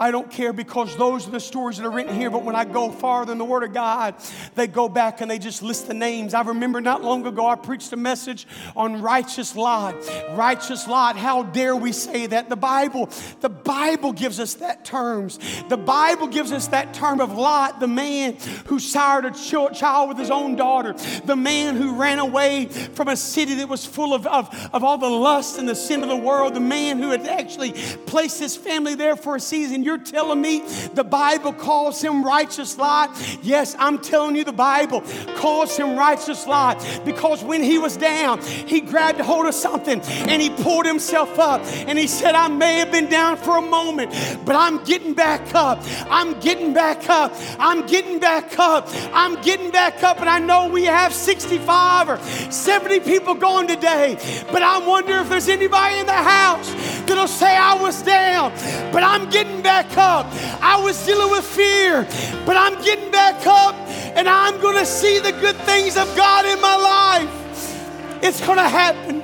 I 0.00 0.12
don't 0.12 0.30
care 0.30 0.52
because 0.52 0.96
those 0.96 1.26
are 1.26 1.32
the 1.32 1.40
stories 1.40 1.78
that 1.78 1.84
are 1.84 1.90
written 1.90 2.14
here. 2.14 2.30
But 2.30 2.44
when 2.44 2.54
I 2.54 2.64
go 2.64 2.92
farther 2.92 3.32
in 3.32 3.38
the 3.38 3.44
Word 3.44 3.64
of 3.64 3.72
God, 3.72 4.14
they 4.54 4.68
go 4.68 4.88
back 4.88 5.20
and 5.20 5.28
they 5.28 5.40
just 5.40 5.60
list 5.60 5.88
the 5.88 5.94
names. 5.94 6.34
I 6.34 6.42
remember 6.42 6.80
not 6.80 7.02
long 7.02 7.26
ago 7.26 7.48
I 7.48 7.56
preached 7.56 7.92
a 7.92 7.96
message 7.96 8.46
on 8.76 9.02
righteous 9.02 9.56
Lot. 9.56 9.96
Righteous 10.30 10.86
Lot. 10.86 11.16
How 11.16 11.42
dare 11.42 11.74
we 11.74 11.90
say 11.90 12.26
that? 12.28 12.48
The 12.48 12.54
Bible, 12.54 13.10
the 13.40 13.48
Bible 13.48 14.12
gives 14.12 14.38
us 14.38 14.54
that 14.54 14.84
terms. 14.84 15.40
The 15.68 15.76
Bible 15.76 16.28
gives 16.28 16.52
us 16.52 16.68
that 16.68 16.94
term 16.94 17.20
of 17.20 17.32
Lot, 17.32 17.80
the 17.80 17.88
man 17.88 18.36
who 18.66 18.78
sired 18.78 19.24
a 19.24 19.32
child 19.32 20.10
with 20.10 20.18
his 20.18 20.30
own 20.30 20.54
daughter, 20.54 20.94
the 21.24 21.36
man 21.36 21.74
who 21.74 21.96
ran 21.96 22.20
away 22.20 22.66
from 22.66 23.08
a 23.08 23.16
city 23.16 23.54
that 23.54 23.68
was 23.68 23.84
full 23.84 24.14
of, 24.14 24.28
of, 24.28 24.48
of 24.72 24.84
all 24.84 24.98
the 24.98 25.10
lust 25.10 25.58
and 25.58 25.68
the 25.68 25.74
sin 25.74 26.04
of 26.04 26.08
the 26.08 26.16
world, 26.16 26.54
the 26.54 26.60
man 26.60 26.98
who 26.98 27.10
had 27.10 27.26
actually 27.26 27.72
placed 28.06 28.38
his 28.38 28.56
family 28.56 28.94
there 28.94 29.16
for 29.16 29.34
a 29.34 29.40
season. 29.40 29.87
You're 29.88 29.96
telling 29.96 30.42
me 30.42 30.62
the 30.92 31.02
Bible 31.02 31.54
calls 31.54 32.02
him 32.02 32.22
righteous 32.22 32.76
Lot? 32.76 33.08
Yes, 33.40 33.74
I'm 33.78 33.98
telling 33.98 34.36
you 34.36 34.44
the 34.44 34.52
Bible 34.52 35.02
calls 35.36 35.78
him 35.78 35.98
righteous 35.98 36.46
Lot 36.46 36.86
because 37.06 37.42
when 37.42 37.62
he 37.62 37.78
was 37.78 37.96
down, 37.96 38.42
he 38.42 38.82
grabbed 38.82 39.18
a 39.18 39.24
hold 39.24 39.46
of 39.46 39.54
something 39.54 40.02
and 40.02 40.42
he 40.42 40.50
pulled 40.50 40.84
himself 40.84 41.38
up 41.38 41.62
and 41.64 41.98
he 41.98 42.06
said, 42.06 42.34
I 42.34 42.48
may 42.48 42.74
have 42.80 42.92
been 42.92 43.08
down 43.08 43.38
for 43.38 43.56
a 43.56 43.62
moment, 43.62 44.10
but 44.44 44.56
I'm 44.56 44.84
getting 44.84 45.14
back 45.14 45.54
up. 45.54 45.82
I'm 46.10 46.38
getting 46.40 46.74
back 46.74 47.08
up. 47.08 47.32
I'm 47.58 47.86
getting 47.86 48.18
back 48.18 48.58
up. 48.58 48.90
I'm 49.14 49.40
getting 49.40 49.70
back 49.70 50.02
up. 50.02 50.20
And 50.20 50.28
I 50.28 50.38
know 50.38 50.68
we 50.68 50.84
have 50.84 51.14
65 51.14 52.10
or 52.10 52.18
70 52.50 53.00
people 53.00 53.32
going 53.32 53.66
today, 53.66 54.18
but 54.52 54.60
I 54.60 54.86
wonder 54.86 55.14
if 55.20 55.30
there's 55.30 55.48
anybody 55.48 55.96
in 55.96 56.04
the 56.04 56.12
house 56.12 56.70
that'll 57.06 57.26
say, 57.26 57.56
I 57.56 57.80
was 57.80 58.02
down, 58.02 58.52
but 58.92 59.02
I'm 59.02 59.30
getting 59.30 59.62
back 59.62 59.77
up. 59.96 60.26
I 60.60 60.80
was 60.82 61.04
dealing 61.06 61.30
with 61.30 61.44
fear, 61.44 62.02
but 62.44 62.56
I'm 62.56 62.82
getting 62.82 63.10
back 63.10 63.46
up 63.46 63.74
and 64.16 64.28
I'm 64.28 64.60
going 64.60 64.76
to 64.76 64.86
see 64.86 65.18
the 65.18 65.32
good 65.32 65.56
things 65.58 65.96
of 65.96 66.14
God 66.16 66.44
in 66.46 66.60
my 66.60 66.76
life. 66.76 68.22
It's 68.22 68.44
going 68.44 68.58
to 68.58 68.68
happen. 68.68 69.22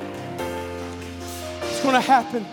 It's 1.63 1.83
going 1.83 1.95
to 1.95 2.01
happen. 2.01 2.47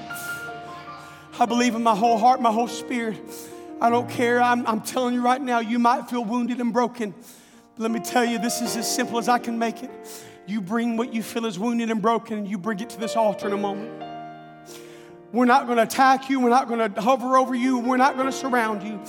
I 1.40 1.46
believe 1.46 1.76
in 1.76 1.84
my 1.84 1.96
whole 1.96 2.18
heart, 2.18 2.42
my 2.42 2.52
whole 2.52 2.68
spirit. 2.68 3.20
I 3.80 3.90
don't 3.90 4.10
care. 4.10 4.42
I'm, 4.42 4.66
I'm 4.68 4.82
telling 4.82 5.14
you 5.14 5.22
right 5.22 5.42
now, 5.42 5.60
you 5.60 5.80
might 5.80 6.10
feel 6.10 6.24
wounded 6.24 6.60
and 6.60 6.72
broken. 6.72 7.14
But 7.76 7.84
let 7.84 7.92
me 7.92 8.00
tell 8.00 8.26
you, 8.26 8.38
this 8.38 8.62
is 8.62 8.76
as 8.76 8.94
simple 8.94 9.18
as 9.18 9.30
I 9.30 9.40
can 9.40 9.58
make 9.58 9.84
it. 9.84 9.92
You 10.46 10.62
bring 10.62 10.98
what 10.98 11.14
you 11.14 11.24
feel 11.24 11.46
is 11.46 11.58
wounded 11.58 11.90
and 11.90 12.02
broken, 12.02 12.40
and 12.40 12.48
you 12.48 12.58
bring 12.58 12.80
it 12.80 12.90
to 12.92 13.00
this 13.00 13.16
altar 13.16 13.48
in 13.48 13.54
a 13.54 13.58
moment. 13.58 14.04
We're 15.32 15.46
not 15.46 15.65
going 15.65 15.78
to 15.78 15.84
attack 15.84 16.30
you. 16.30 16.39
We're 16.39 16.50
not 16.50 16.67
going 16.67 16.94
to 16.94 17.02
hover 17.02 17.38
over 17.38 17.56
you. 17.56 17.80
We're 17.80 17.98
not 17.98 18.15
going 18.15 18.26
to 18.26 18.32
surround 18.32 18.84
you. 18.84 19.00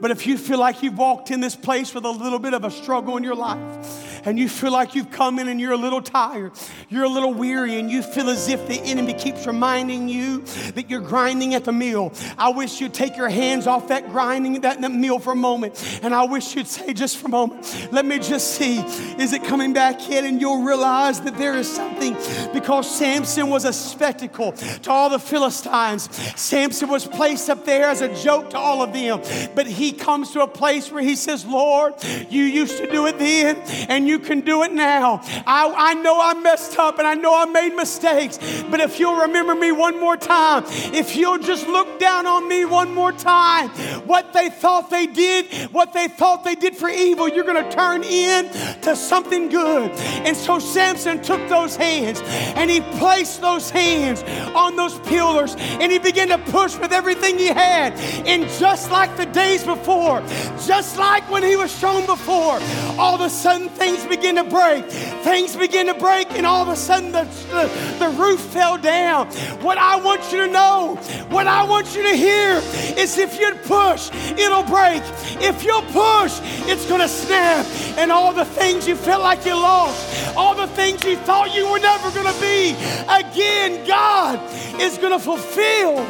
But 0.00 0.10
if 0.10 0.26
you 0.26 0.36
feel 0.38 0.58
like 0.58 0.82
you've 0.82 0.98
walked 0.98 1.30
in 1.30 1.40
this 1.40 1.56
place 1.56 1.94
with 1.94 2.04
a 2.04 2.10
little 2.10 2.38
bit 2.38 2.54
of 2.54 2.64
a 2.64 2.70
struggle 2.70 3.16
in 3.16 3.24
your 3.24 3.34
life, 3.34 4.13
and 4.24 4.38
you 4.38 4.48
feel 4.48 4.72
like 4.72 4.94
you've 4.94 5.10
come 5.10 5.38
in 5.38 5.48
and 5.48 5.60
you're 5.60 5.72
a 5.72 5.76
little 5.76 6.02
tired, 6.02 6.52
you're 6.88 7.04
a 7.04 7.08
little 7.08 7.34
weary, 7.34 7.78
and 7.78 7.90
you 7.90 8.02
feel 8.02 8.28
as 8.28 8.48
if 8.48 8.66
the 8.68 8.80
enemy 8.80 9.14
keeps 9.14 9.46
reminding 9.46 10.08
you 10.08 10.42
that 10.74 10.90
you're 10.90 11.00
grinding 11.00 11.54
at 11.54 11.64
the 11.64 11.72
mill, 11.72 12.12
I 12.38 12.50
wish 12.50 12.80
you'd 12.80 12.94
take 12.94 13.16
your 13.16 13.28
hands 13.28 13.66
off 13.66 13.88
that 13.88 14.10
grinding, 14.10 14.60
that, 14.62 14.80
that 14.80 15.20
for 15.22 15.32
a 15.32 15.36
moment. 15.36 16.00
And 16.02 16.14
I 16.14 16.24
wish 16.24 16.54
you'd 16.56 16.66
say, 16.66 16.92
just 16.92 17.18
for 17.18 17.26
a 17.26 17.30
moment, 17.30 17.88
let 17.92 18.04
me 18.04 18.18
just 18.18 18.52
see, 18.52 18.78
is 19.18 19.32
it 19.32 19.44
coming 19.44 19.72
back 19.72 20.08
in? 20.08 20.24
And 20.24 20.40
you'll 20.40 20.62
realize 20.62 21.20
that 21.22 21.36
there 21.36 21.54
is 21.54 21.70
something 21.70 22.16
because 22.52 22.90
Samson 22.90 23.50
was 23.50 23.64
a 23.64 23.72
spectacle 23.72 24.52
to 24.52 24.90
all 24.90 25.10
the 25.10 25.18
Philistines. 25.18 26.08
Samson 26.38 26.88
was 26.88 27.06
placed 27.06 27.50
up 27.50 27.64
there 27.64 27.88
as 27.88 28.00
a 28.00 28.14
joke 28.22 28.50
to 28.50 28.58
all 28.58 28.82
of 28.82 28.92
them. 28.92 29.20
But 29.54 29.66
he 29.66 29.92
comes 29.92 30.30
to 30.32 30.42
a 30.42 30.48
place 30.48 30.90
where 30.90 31.02
he 31.02 31.16
says, 31.16 31.44
Lord, 31.44 31.94
you 32.30 32.44
used 32.44 32.78
to 32.78 32.90
do 32.90 33.06
it 33.06 33.18
then, 33.18 33.56
and 33.88 34.06
you 34.06 34.13
you 34.14 34.20
can 34.20 34.42
do 34.42 34.62
it 34.62 34.72
now. 34.72 35.20
I, 35.44 35.74
I 35.90 35.94
know 35.94 36.20
I 36.20 36.34
messed 36.34 36.78
up 36.78 36.98
and 36.98 37.06
I 37.06 37.14
know 37.14 37.36
I 37.36 37.46
made 37.46 37.74
mistakes, 37.74 38.38
but 38.70 38.78
if 38.78 39.00
you'll 39.00 39.22
remember 39.22 39.56
me 39.56 39.72
one 39.72 39.98
more 39.98 40.16
time, 40.16 40.62
if 40.94 41.16
you'll 41.16 41.38
just 41.38 41.66
look 41.66 41.98
down 41.98 42.24
on 42.26 42.48
me 42.48 42.64
one 42.64 42.94
more 42.94 43.10
time, 43.10 43.70
what 44.06 44.32
they 44.32 44.50
thought 44.50 44.88
they 44.88 45.08
did, 45.08 45.52
what 45.72 45.92
they 45.92 46.06
thought 46.06 46.44
they 46.44 46.54
did 46.54 46.76
for 46.76 46.88
evil, 46.88 47.28
you're 47.28 47.44
going 47.44 47.62
to 47.62 47.76
turn 47.76 48.04
in 48.04 48.48
to 48.82 48.94
something 48.94 49.48
good. 49.48 49.90
And 50.26 50.36
so 50.36 50.60
Samson 50.60 51.20
took 51.20 51.48
those 51.48 51.74
hands 51.74 52.22
and 52.54 52.70
he 52.70 52.80
placed 52.98 53.40
those 53.40 53.68
hands 53.68 54.22
on 54.54 54.76
those 54.76 54.96
pillars 55.00 55.56
and 55.58 55.90
he 55.90 55.98
began 55.98 56.28
to 56.28 56.38
push 56.52 56.78
with 56.78 56.92
everything 56.92 57.36
he 57.36 57.48
had. 57.48 57.94
And 58.26 58.48
just 58.60 58.92
like 58.92 59.16
the 59.16 59.26
days 59.26 59.64
before, 59.64 60.20
just 60.66 60.98
like 60.98 61.28
when 61.28 61.42
he 61.42 61.56
was 61.56 61.76
shown 61.76 62.06
before, 62.06 62.60
all 62.96 63.16
of 63.16 63.20
a 63.20 63.30
sudden 63.30 63.68
things 63.70 64.03
begin 64.04 64.36
to 64.36 64.44
break. 64.44 64.84
Things 64.86 65.56
begin 65.56 65.86
to 65.86 65.94
break, 65.94 66.30
and 66.32 66.46
all 66.46 66.62
of 66.62 66.68
a 66.68 66.76
sudden 66.76 67.12
the, 67.12 67.24
the, 67.50 67.70
the 67.98 68.08
roof 68.10 68.40
fell 68.40 68.78
down. 68.78 69.28
What 69.62 69.78
I 69.78 69.96
want 69.96 70.32
you 70.32 70.38
to 70.38 70.46
know, 70.46 70.96
what 71.28 71.46
I 71.46 71.64
want 71.64 71.94
you 71.94 72.02
to 72.02 72.16
hear 72.16 72.60
is 72.96 73.18
if 73.18 73.38
you 73.38 73.54
push, 73.64 74.10
it'll 74.38 74.62
break. 74.62 75.02
If 75.40 75.64
you'll 75.64 75.82
push, 75.82 76.38
it's 76.66 76.86
going 76.86 77.00
to 77.00 77.08
snap. 77.08 77.66
And 77.98 78.10
all 78.10 78.32
the 78.32 78.44
things 78.44 78.86
you 78.86 78.96
felt 78.96 79.22
like 79.22 79.44
you 79.44 79.54
lost, 79.54 80.36
all 80.36 80.54
the 80.54 80.66
things 80.68 81.04
you 81.04 81.16
thought 81.16 81.54
you 81.54 81.70
were 81.70 81.78
never 81.78 82.10
going 82.10 82.32
to 82.32 82.40
be, 82.40 82.72
again, 83.08 83.86
God 83.86 84.40
is 84.80 84.98
going 84.98 85.12
to 85.12 85.18
fulfill. 85.18 86.04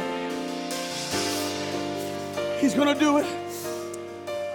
He's 2.59 2.75
going 2.75 2.93
to 2.93 2.99
do 2.99 3.19
it. 3.19 3.27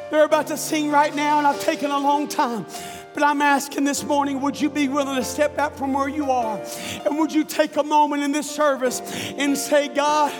They're 0.10 0.26
about 0.26 0.48
to 0.48 0.58
sing 0.58 0.90
right 0.90 1.14
now, 1.14 1.38
and 1.38 1.46
I've 1.46 1.62
taken 1.62 1.92
a 1.92 2.00
long 2.00 2.28
time. 2.28 2.66
But 3.14 3.24
I'm 3.24 3.42
asking 3.42 3.84
this 3.84 4.04
morning, 4.04 4.42
would 4.42 4.60
you 4.60 4.70
be 4.70 4.88
willing 4.88 5.16
to 5.16 5.24
step 5.24 5.58
out 5.58 5.78
from 5.78 5.94
where 5.94 6.08
you 6.08 6.32
are? 6.32 6.62
And 7.06 7.18
would 7.18 7.34
you 7.34 7.44
take 7.44 7.76
a 7.76 7.84
moment 7.84 8.24
in 8.24 8.32
this 8.32 8.50
service 8.50 9.02
and 9.38 9.58
say, 9.58 9.88
God, 9.88 10.32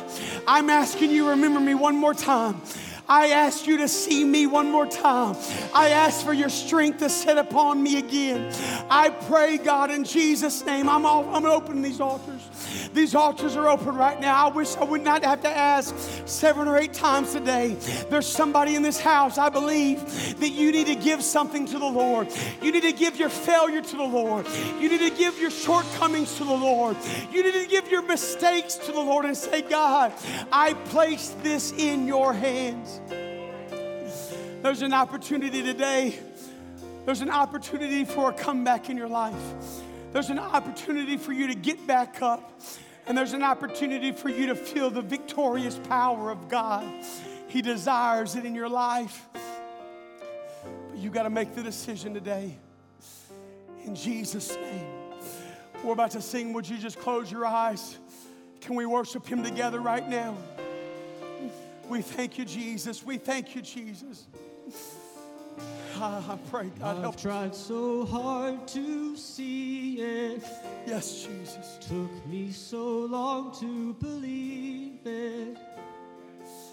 I'm 0.48 0.70
asking 0.70 1.12
you, 1.12 1.30
remember 1.30 1.60
me 1.60 1.74
one 1.74 1.96
more 1.96 2.14
time. 2.14 2.62
I 3.10 3.30
ask 3.30 3.66
you 3.66 3.78
to 3.78 3.88
see 3.88 4.24
me 4.24 4.46
one 4.46 4.70
more 4.70 4.86
time. 4.86 5.36
I 5.74 5.90
ask 5.90 6.24
for 6.24 6.32
your 6.32 6.50
strength 6.50 7.00
to 7.00 7.10
set 7.10 7.40
upon 7.40 7.82
me 7.82 7.98
again. 7.98 8.54
I 8.88 9.10
pray, 9.10 9.58
God, 9.58 9.90
in 9.90 10.04
Jesus' 10.04 10.64
name, 10.64 10.88
I'm, 10.88 11.08
all, 11.08 11.28
I'm 11.34 11.46
opening 11.46 11.82
these 11.82 12.00
altars. 12.00 12.48
These 12.94 13.16
altars 13.16 13.56
are 13.56 13.70
open 13.70 13.96
right 13.96 14.20
now. 14.20 14.48
I 14.48 14.52
wish 14.52 14.76
I 14.76 14.84
would 14.84 15.04
not 15.04 15.24
have 15.24 15.42
to 15.42 15.50
ask 15.50 15.96
seven 16.26 16.68
or 16.68 16.78
eight 16.78 16.94
times 16.94 17.36
a 17.36 17.40
day. 17.40 17.76
There's 18.10 18.26
somebody 18.26 18.76
in 18.76 18.82
this 18.82 19.00
house, 19.00 19.38
I 19.38 19.50
believe, 19.50 20.00
that 20.40 20.50
you 20.50 20.72
need 20.72 20.88
to 20.88 20.96
give 20.96 21.24
something 21.24 21.66
to 21.68 21.80
the 21.80 21.86
Lord. 21.86 22.30
You 22.62 22.72
need 22.72 22.84
to 22.84 22.92
give 22.92 23.18
your 23.18 23.30
failure 23.30 23.82
to 23.82 23.96
the 23.96 24.04
Lord. 24.04 24.48
You 24.80 24.90
need 24.90 25.02
to 25.02 25.16
give 25.16 25.40
your 25.40 25.52
shortcomings 25.52 26.36
to 26.38 26.44
the 26.44 26.54
Lord. 26.54 26.98
You 27.32 27.44
need 27.44 27.54
to 27.54 27.68
give 27.68 27.90
your 27.90 28.02
mistakes 28.02 28.76
to 28.76 28.92
the 28.92 29.00
Lord 29.00 29.26
and 29.26 29.38
say, 29.38 29.62
God, 29.62 30.14
I 30.52 30.74
place 30.74 31.36
this 31.44 31.72
in 31.72 32.08
your 32.08 32.34
hands. 32.34 33.02
There's 34.62 34.82
an 34.82 34.94
opportunity 34.94 35.64
today. 35.64 36.20
There's 37.06 37.22
an 37.22 37.30
opportunity 37.30 38.04
for 38.04 38.30
a 38.30 38.34
comeback 38.34 38.90
in 38.90 38.98
your 38.98 39.08
life. 39.08 39.36
There's 40.12 40.30
an 40.30 40.40
opportunity 40.40 41.18
for 41.18 41.32
you 41.32 41.48
to 41.48 41.56
get 41.56 41.86
back 41.86 42.22
up. 42.22 42.62
And 43.06 43.18
there's 43.18 43.34
an 43.34 43.42
opportunity 43.42 44.12
for 44.12 44.30
you 44.30 44.48
to 44.48 44.56
feel 44.56 44.92
the 44.92 45.02
victorious 45.02 45.80
power 45.90 46.30
of 46.30 46.48
God. 46.48 46.86
He 47.48 47.62
desires 47.62 48.36
it 48.36 48.46
in 48.46 48.54
your 48.54 48.70
life. 48.70 49.28
But 49.34 50.98
you 50.98 51.10
got 51.10 51.24
to 51.24 51.30
make 51.30 51.56
the 51.56 51.64
decision 51.64 52.14
today. 52.14 52.56
In 53.84 53.96
Jesus' 53.96 54.56
name. 54.56 54.88
We're 55.84 55.94
about 55.94 56.12
to 56.12 56.22
sing. 56.22 56.54
Would 56.54 56.68
you 56.68 56.78
just 56.78 57.00
close 57.00 57.32
your 57.32 57.46
eyes? 57.46 57.98
Can 58.62 58.76
we 58.76 58.86
worship 58.86 59.26
Him 59.26 59.44
together 59.44 59.80
right 59.80 60.08
now? 60.08 60.36
We 61.88 62.02
thank 62.02 62.38
you, 62.38 62.46
Jesus. 62.46 63.04
We 63.04 63.18
thank 63.18 63.56
you, 63.56 63.62
Jesus. 63.62 64.28
Ah, 65.96 66.34
I 66.34 66.38
pray, 66.50 66.72
God, 66.80 66.98
I've 66.98 67.02
help. 67.02 67.18
tried 67.18 67.56
so 67.56 68.06
hard 68.06 68.68
to 68.70 69.18
see 69.18 69.79
Yes, 70.00 71.26
Jesus. 71.26 71.78
Took 71.82 72.26
me 72.28 72.52
so 72.52 73.00
long 73.06 73.54
to 73.60 73.94
believe 73.96 75.00
it. 75.06 75.58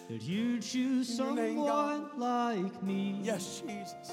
That 0.09 0.23
you 0.23 0.61
choose 0.61 1.19
In 1.19 1.27
your 1.27 1.35
name, 1.35 1.57
someone 1.57 2.11
like 2.19 2.83
me 2.85 3.19
Yes, 3.25 3.63
Jesus. 3.67 4.13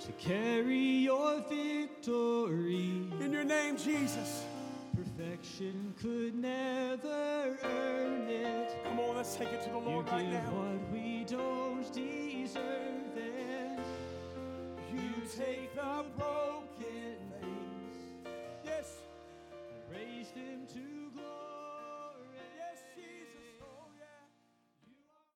to 0.00 0.12
carry 0.18 0.76
your 1.06 1.40
victory. 1.48 3.06
In 3.20 3.30
your 3.32 3.44
name, 3.44 3.76
Jesus. 3.76 4.44
Perfection 4.96 5.94
could 6.02 6.34
never 6.34 7.56
earn 7.62 8.28
it. 8.28 8.76
Come 8.84 8.98
on, 8.98 9.14
let's 9.16 9.36
take 9.36 9.48
it 9.52 9.62
to 9.62 9.70
the 9.70 9.78
You 9.78 9.84
Lord 9.84 10.06
right 10.10 10.24
give 10.24 10.32
now. 10.32 10.50
what 10.50 10.92
we 10.92 11.24
don't 11.24 11.84
deserve 11.92 13.16
it. 13.16 13.78
You 14.92 15.10
take 15.36 15.72
the 15.76 16.04
broken 16.16 17.14
things. 19.98 20.28
Yes. 20.34 20.36
Raise 20.36 20.46
them 20.46 20.66
to 20.74 21.07